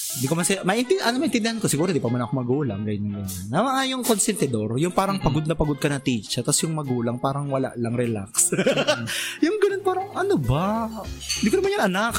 [0.09, 3.45] Hindi ko masaya, maintindihan, ano maintindihan ko, siguro di pa man ako magulang, ganyan, ganyan.
[3.53, 7.21] Na mga yung consentidor, yung parang pagod na pagod ka na teacher, tapos yung magulang
[7.21, 8.49] parang wala lang, relax.
[9.45, 10.89] yung ganun parang, ano ba?
[11.13, 12.13] Hindi ko naman yan anak.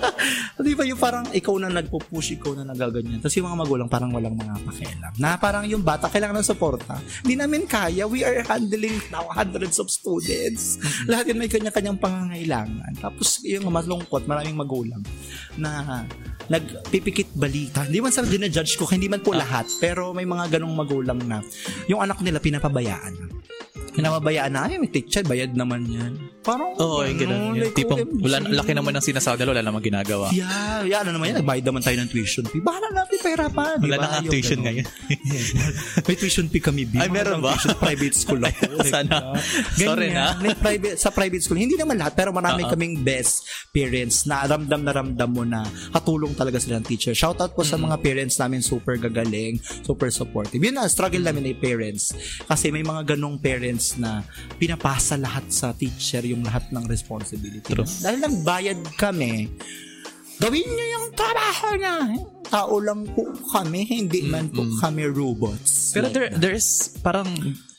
[0.66, 3.22] di ba yung parang ikaw na nagpo-push, ikaw na nagaganyan.
[3.22, 5.12] Tapos yung mga magulang parang walang mga pakialam.
[5.20, 6.98] Na parang yung bata kailangan ng suporta.
[7.22, 8.10] Hindi namin kaya.
[8.10, 10.82] We are handling now hundreds of students.
[11.06, 12.92] Lahat yun may kanya-kanyang pangangailangan.
[12.98, 15.02] Tapos yung malungkot, maraming magulang
[15.60, 16.02] na
[16.50, 17.84] nagpipikit balita.
[17.84, 19.68] Hindi man sa dinajudge ko, hindi man po lahat.
[19.82, 21.44] Pero may mga ganong magulang na
[21.90, 23.14] yung anak nila pinapabayaan.
[23.90, 26.12] Kinamabayaan na, ay, may teacher, bayad naman yan.
[26.40, 27.40] Parang, Oo, oh, yung ganun.
[27.52, 28.22] Yung like, tipong, OMG.
[28.22, 30.30] wala, laki naman ng sinasahod nila, wala namang ginagawa.
[30.30, 32.60] Yeah, yeah, ano naman yan, nagbayad naman tayo ng tuition fee.
[32.60, 34.00] Bahala natin pera pa, di Wala ba?
[34.00, 34.66] na nga Yung tuition ganun.
[34.80, 34.86] ngayon.
[36.02, 36.94] May tuition fee kami, B.
[36.96, 37.52] Ay, meron ba?
[37.52, 38.62] Tuition, private school ako.
[38.88, 39.16] Sana.
[39.74, 40.38] Sorry na.
[40.38, 42.70] May private, sa private school, hindi naman lahat, pero marami Oo.
[42.70, 47.12] kaming best parents na ramdam na ramdam mo na katulong talaga sila ng teacher.
[47.12, 47.84] Shoutout po sa Mm.
[47.86, 50.58] mga parents namin, super gagaling, super supportive.
[50.58, 52.12] Yun na, struggle namin ay parents.
[52.44, 54.22] Kasi may mga ganong parents na
[54.60, 57.72] pinapasa lahat sa teacher yung lahat ng responsibility.
[57.72, 57.86] True.
[57.86, 59.48] Dahil nagbayad kami,
[60.38, 61.96] gawin niyo yung trabaho niya.
[62.50, 65.94] Tao lang po kami, hindi man po kami robots.
[65.94, 66.40] Pero Like there, that.
[66.42, 66.68] there's
[67.00, 67.28] parang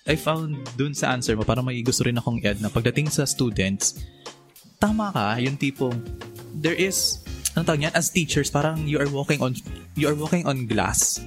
[0.10, 3.28] I found dun sa answer mo, parang may gusto rin akong i-add na pagdating sa
[3.28, 4.02] students,
[4.82, 5.93] tama ka, yung tipong
[6.58, 7.22] there is
[7.54, 9.54] ano tawag yan, as teachers, parang you are walking on
[9.99, 11.20] you are walking on glass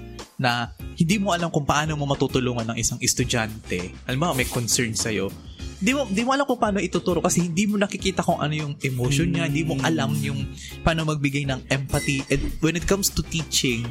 [0.44, 0.68] na
[1.00, 3.96] hindi mo alam kung paano mo matutulungan ng isang estudyante.
[4.04, 5.32] Alam mo, may concern sa'yo.
[5.80, 8.72] Di mo, di mo alam kung paano ituturo kasi hindi mo nakikita kung ano yung
[8.80, 10.44] emotion niya, hindi mo alam yung
[10.84, 12.20] paano magbigay ng empathy.
[12.28, 13.84] And when it comes to teaching,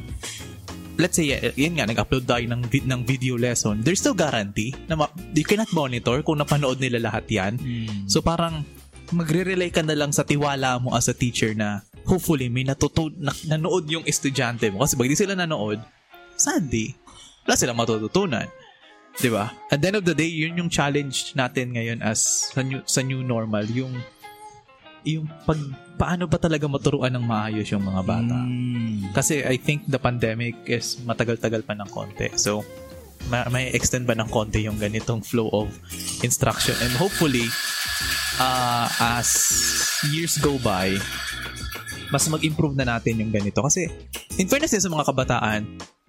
[0.97, 4.95] let's say, y- yun nga, nag-upload tayo ng, ng video lesson, there's no guarantee na
[4.95, 7.53] ma- you cannot monitor kung napanood nila lahat yan.
[8.05, 8.61] So parang
[9.11, 13.37] magre-rely ka na lang sa tiwala mo as a teacher na hopefully may natutu- na-
[13.47, 14.81] nanood yung estudyante mo.
[14.81, 15.77] Kasi pag di sila nanood,
[16.35, 16.95] sadly,
[17.45, 18.47] wala silang matututunan.
[19.17, 19.53] 'Di ba?
[19.69, 23.01] At the end of the day, yun yung challenge natin ngayon as sa new, sa
[23.05, 23.93] new normal, yung
[25.03, 25.59] yung pag
[25.99, 28.37] paano ba talaga maturuan ng maayos yung mga bata.
[28.39, 29.11] Mm.
[29.11, 32.31] Kasi I think the pandemic is matagal-tagal pa ng konti.
[32.39, 32.63] So,
[33.27, 35.69] ma- may extend ba ng konti yung ganitong flow of
[36.23, 36.73] instruction.
[36.81, 37.51] And hopefully,
[38.39, 38.87] uh,
[39.19, 39.29] as
[40.09, 40.97] years go by,
[42.09, 43.59] mas mag-improve na natin yung ganito.
[43.59, 43.91] Kasi,
[44.39, 45.61] in fairness sa mga kabataan,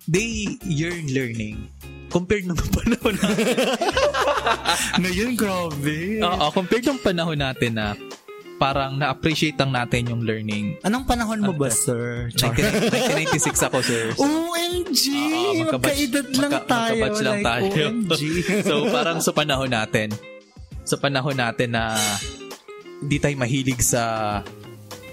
[0.06, 1.68] they yearn learning
[2.08, 3.26] compared nung panahon na
[5.02, 6.22] Ngayon, grabe.
[6.22, 7.98] Oo, compared nung panahon natin na
[8.54, 10.78] parang na-appreciate lang natin yung learning.
[10.86, 12.30] Anong panahon mo ba, sir?
[12.38, 12.86] 19,
[13.34, 14.04] 1996 ako, sir.
[14.22, 15.02] OMG!
[15.10, 16.92] Oo, magkabatch- Magkaedad lang magka- tayo.
[16.94, 17.64] magkabatch lang like, tayo.
[17.66, 18.20] OMG.
[18.68, 20.08] so parang sa panahon natin,
[20.86, 21.98] sa panahon natin na
[23.02, 24.38] di tayo mahilig sa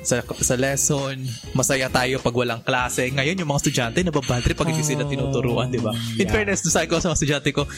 [0.02, 1.22] sa sa lesson,
[1.54, 3.14] masaya tayo pag walang klase.
[3.14, 5.94] Ngayon, yung mga estudyante, nababadri pag hindi sila tinuturuan, di ba?
[6.18, 6.34] In yeah.
[6.34, 7.70] fairness, sabi ko sa mga estudyante ko,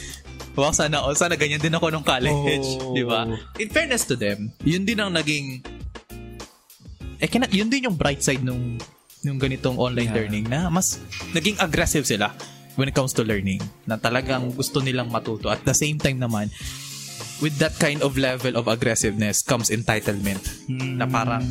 [0.56, 2.96] wow, sana, oh, sana ganyan din ako nung college, Oh.
[2.96, 3.28] di ba?
[3.60, 5.60] In fairness to them, yun din ang naging,
[7.20, 8.80] eh, kina, yun din yung bright side nung,
[9.24, 10.20] nung ganitong online Yeah.
[10.24, 11.00] learning na mas
[11.36, 12.32] naging aggressive sila
[12.80, 13.60] when it comes to learning.
[13.84, 15.52] Na talagang gusto nilang matuto.
[15.52, 16.48] At the same time naman,
[17.42, 20.42] with that kind of level of aggressiveness comes entitlement.
[20.70, 21.42] Na parang,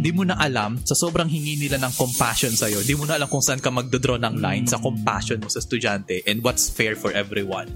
[0.00, 3.28] di mo na alam, sa sobrang hingi nila ng compassion sa'yo, di mo na alam
[3.28, 7.12] kung saan ka magdodraw ng line sa compassion mo sa estudyante and what's fair for
[7.12, 7.68] everyone.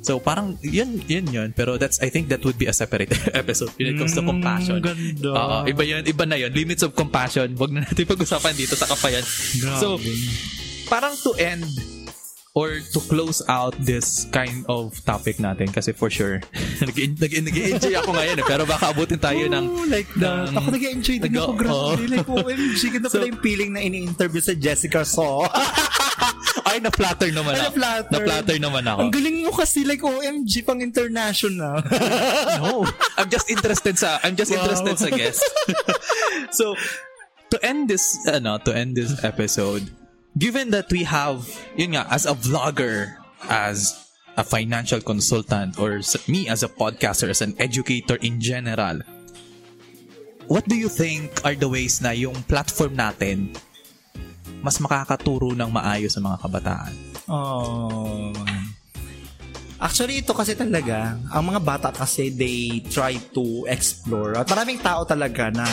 [0.00, 1.48] So parang, yun, yun yun.
[1.52, 4.80] Pero that's, I think that would be a separate episode when it comes to compassion.
[4.80, 5.28] ganda.
[5.28, 6.52] Oo, iba yun, iba na yun.
[6.56, 7.52] Limits of compassion.
[7.60, 9.20] Wag na natin pag-usapan dito sa kapayan.
[9.76, 10.00] So,
[10.88, 11.68] parang to end
[12.52, 16.42] or to close out this kind of topic natin kasi for sure
[16.82, 20.50] nag- nag- nag-enjoy ako ngayon eh, pero baka abutin tayo ng Oh, like that.
[20.50, 21.52] ng- Ako nag-enjoy din nag- ako.
[21.54, 21.70] Grabe.
[21.70, 21.90] oo.
[22.10, 22.80] Like, OMG.
[22.98, 25.46] Ganda So- pala yung feeling na ini-interview sa Jessica So.
[26.70, 28.10] ay na-flatter naman Ay, ako na-flatter.
[28.12, 31.78] na-flatter naman ako Ang galing mo kasi like OMG pang international.
[32.58, 32.82] no
[33.14, 34.66] I'm just interested sa I'm just Wow.
[34.66, 35.42] interested sa guest
[36.50, 36.74] so
[37.50, 39.82] to end this ano to end this episode
[40.38, 43.18] given that we have yun nga as a vlogger
[43.48, 43.96] as
[44.38, 46.00] a financial consultant or
[46.30, 49.02] me as a podcaster as an educator in general
[50.46, 53.50] what do you think are the ways na yung platform natin
[54.60, 56.94] mas makakaturo ng maayos sa mga kabataan
[57.30, 58.34] Oh.
[59.80, 64.36] Actually, ito kasi talaga, ang mga bata kasi they try to explore.
[64.36, 65.64] At maraming tao talaga na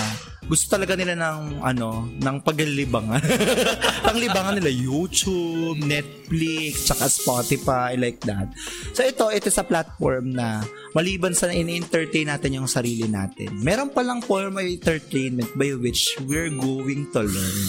[0.47, 3.19] gusto talaga nila ng ano, ng paglilibangan.
[4.07, 8.47] Panglibangan nila YouTube, Netflix, tsaka Spotify like that.
[8.95, 10.63] So ito, ito sa platform na
[10.95, 13.59] maliban sa ini-entertain natin yung sarili natin.
[13.59, 17.67] Meron palang form of entertainment by which we're going to learn.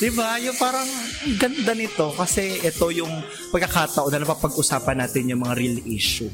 [0.00, 0.40] Diba?
[0.40, 3.20] Yung parang ang ganda nito kasi ito yung
[3.52, 6.32] pagkakataon na napapag-usapan natin yung mga real issue.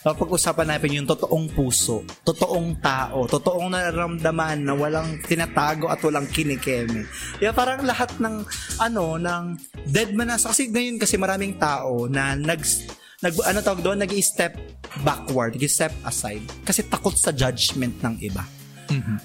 [0.00, 7.04] Napapag-usapan natin yung totoong puso, totoong tao, totoong nararamdaman na walang tinatago at walang kinikeme.
[7.36, 8.40] Kaya parang lahat ng
[8.80, 9.44] ano, ng
[9.84, 10.40] dead man na.
[10.40, 12.64] Kasi ngayon kasi maraming tao na nag
[13.20, 14.56] nag ano tawag doon, nag-step
[15.04, 18.63] backward, nag-step aside kasi takot sa judgment ng iba.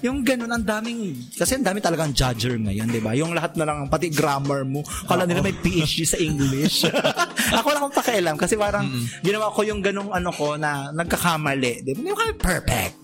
[0.00, 3.12] Yung ganun, ang daming, kasi ang dami talagang judger ngayon, di ba?
[3.16, 6.88] Yung lahat na lang, pati grammar mo, kala nila may PhD sa English.
[7.60, 8.86] Ako lang akong pakialam kasi parang
[9.24, 11.82] ginawa ko yung ganung ano ko na nagkakamali.
[11.82, 11.98] Di ba?
[11.98, 12.96] Hindi ko kami perfect.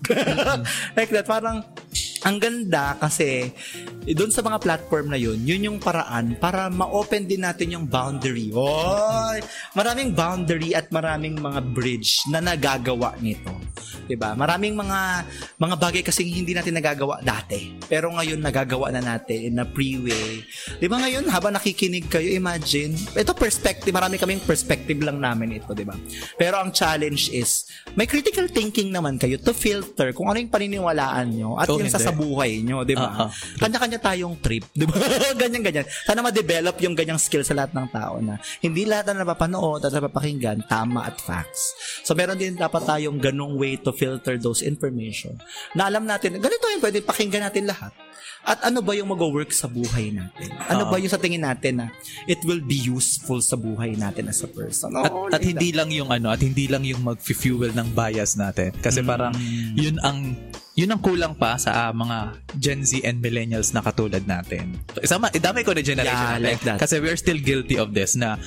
[0.97, 1.61] like that, parang
[2.25, 3.53] ang ganda kasi
[4.07, 7.85] eh, doon sa mga platform na yun, yun yung paraan para ma-open din natin yung
[7.85, 8.49] boundary.
[8.55, 9.43] Oy!
[9.77, 13.51] Maraming boundary at maraming mga bridge na nagagawa nito.
[14.07, 14.33] 'Di ba?
[14.33, 14.99] Maraming mga
[15.59, 17.75] mga bagay kasi hindi natin nagagawa dati.
[17.85, 20.41] Pero ngayon nagagawa na natin in a pre-way.
[20.79, 25.75] 'Di ba ngayon habang nakikinig kayo, imagine, ito perspective, marami kaming perspective lang namin ito,
[25.75, 25.93] 'di ba?
[26.39, 27.67] Pero ang challenge is
[27.99, 31.91] may critical thinking naman kayo to filter kung ano yung paniniwalaan nyo at Oh, yung
[31.91, 32.06] sa.
[32.07, 33.27] Sa buhay nyo, 'di ba?
[33.27, 33.29] Ah.
[33.59, 34.95] Kanya-kanya tayong trip, 'di ba?
[35.41, 35.85] ganyan ganyan.
[36.07, 39.91] Sana ma-develop yung ganyang skill sa lahat ng tao na hindi lahat na napapanood at
[39.91, 41.75] napapakinggan tama at facts.
[42.07, 45.35] So meron din dapat tayong ganong way to filter those information.
[45.75, 47.91] Na alam natin, ganito yun, pwede pakinggan natin lahat.
[48.47, 50.55] At ano ba yung mag-work sa buhay natin?
[50.65, 50.89] Ano Ah.
[50.89, 51.91] ba yung sa tingin natin na
[52.25, 54.95] it will be useful sa buhay natin as a person?
[54.95, 58.71] At, at hindi lang yung ano, at hindi lang yung mag-fuel ng bias natin.
[58.79, 59.35] Kasi parang
[59.75, 60.31] yun ang
[60.73, 62.17] yun ang kulang pa sa ah, mga
[62.55, 64.77] Gen Z and millennials na katulad natin.
[64.95, 66.47] Isama, idamay ko na generation Yeah, natin.
[66.47, 66.77] like that.
[66.77, 68.37] Kasi we're still guilty of this na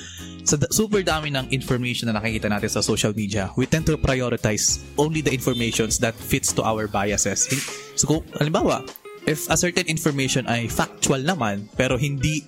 [0.41, 3.93] sa da- super dami ng information na nakikita natin sa social media, we tend to
[3.95, 7.45] prioritize only the informations that fits to our biases.
[7.93, 8.81] So, kung, halimbawa,
[9.25, 12.45] if a certain information ay factual naman, pero hindi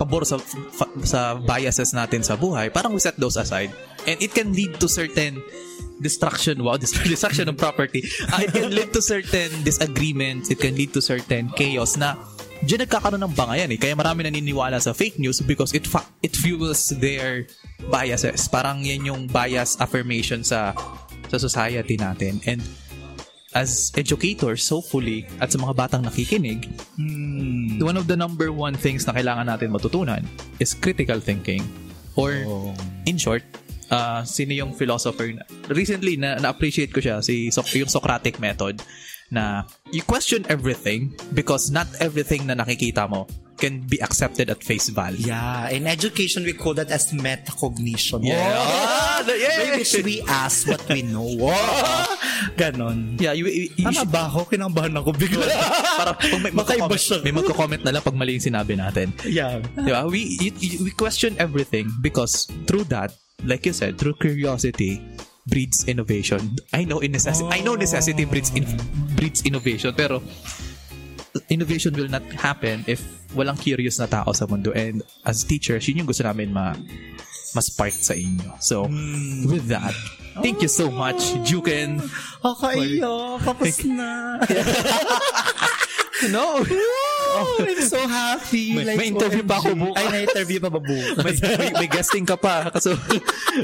[0.00, 0.40] pabor sa
[1.04, 3.70] sa biases natin sa buhay, parang we set those aside.
[4.08, 5.38] And it can lead to certain
[6.02, 8.02] destruction, wow, destruction of property.
[8.32, 12.18] Ah, it can lead to certain disagreements, it can lead to certain chaos na
[12.62, 13.78] Diyan nagkakaroon ng bangayan eh.
[13.78, 17.42] Kaya marami naniniwala sa fake news because it fa- it fuels their
[17.90, 18.46] biases.
[18.46, 20.70] Parang yan yung bias affirmation sa
[21.26, 22.38] sa society natin.
[22.46, 22.62] And
[23.52, 27.80] as educators, hopefully, at sa mga batang nakikinig, Hmm.
[27.80, 30.24] one of the number one things na kailangan natin matutunan
[30.58, 31.60] is critical thinking.
[32.12, 32.32] Or,
[33.08, 33.40] in short,
[33.88, 38.80] uh, sino yung philosopher na, recently na na-appreciate ko siya si Soc- yung Socratic method
[39.32, 43.24] na you question everything because not everything na nakikita mo
[43.62, 45.30] can be accepted at face value.
[45.30, 48.26] Yeah, in education we call that as metacognition.
[48.26, 48.58] Yeah.
[48.58, 49.54] Ah, the- yeah.
[49.70, 51.22] By which we ask what we know.
[51.38, 52.10] Wow.
[52.58, 53.22] Ganon.
[53.22, 54.50] Yeah, you, you, you Tama should- ba ako?
[54.50, 55.46] Kinabahan ako bigla.
[55.94, 59.14] para pag may magko-comment, may magko-comment na lang pag mali yung sinabi natin.
[59.22, 59.62] yeah.
[59.78, 60.02] Di ba?
[60.10, 63.14] We, y- y- we question everything because through that,
[63.46, 64.98] like you said, through curiosity
[65.46, 66.38] breeds innovation.
[66.74, 68.66] I know in necessity, I know necessity breeds in,
[69.14, 70.18] breeds innovation, pero
[71.48, 73.00] innovation will not happen if
[73.32, 74.72] walang curious na tao sa mundo.
[74.72, 76.76] And as teachers, yun yung gusto namin ma
[77.52, 78.56] ma-spark sa inyo.
[78.64, 78.88] So,
[79.44, 79.92] with that,
[80.40, 82.00] thank you so much, Juken.
[82.40, 83.44] Kakaiyak.
[83.44, 84.40] Kapos na.
[86.30, 86.62] No!
[87.34, 88.74] oh, I'm so happy.
[88.76, 89.80] May- may interview pa ako OMG.
[89.82, 89.98] bukas.
[89.98, 91.16] Ay, may interview pa ba bukas?
[91.24, 92.70] may, may, may guesting ka pa.
[92.82, 92.96] So,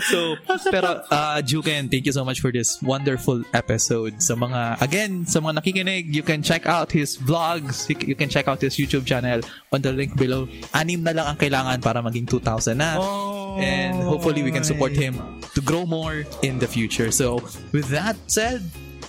[0.05, 0.37] so
[0.69, 4.21] pero, uh, Juken, thank you so much for this wonderful episode.
[4.21, 7.89] Sa mga, again, sa mga nakikinig, you can check out his vlogs.
[7.89, 9.41] You, you can check out his YouTube channel
[9.73, 10.47] on the link below.
[10.77, 13.01] Anim na lang ang kailangan para maging 2,000 na.
[13.01, 15.19] Oh, And hopefully we can support him
[15.57, 17.11] to grow more in the future.
[17.11, 17.41] So,
[17.73, 18.63] with that said,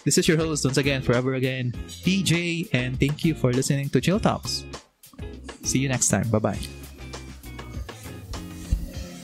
[0.09, 4.01] this is your host once again, forever again, DJ, and thank you for listening to
[4.01, 4.65] Chill Talks.
[5.61, 6.27] See you next time.
[6.31, 6.78] Bye bye.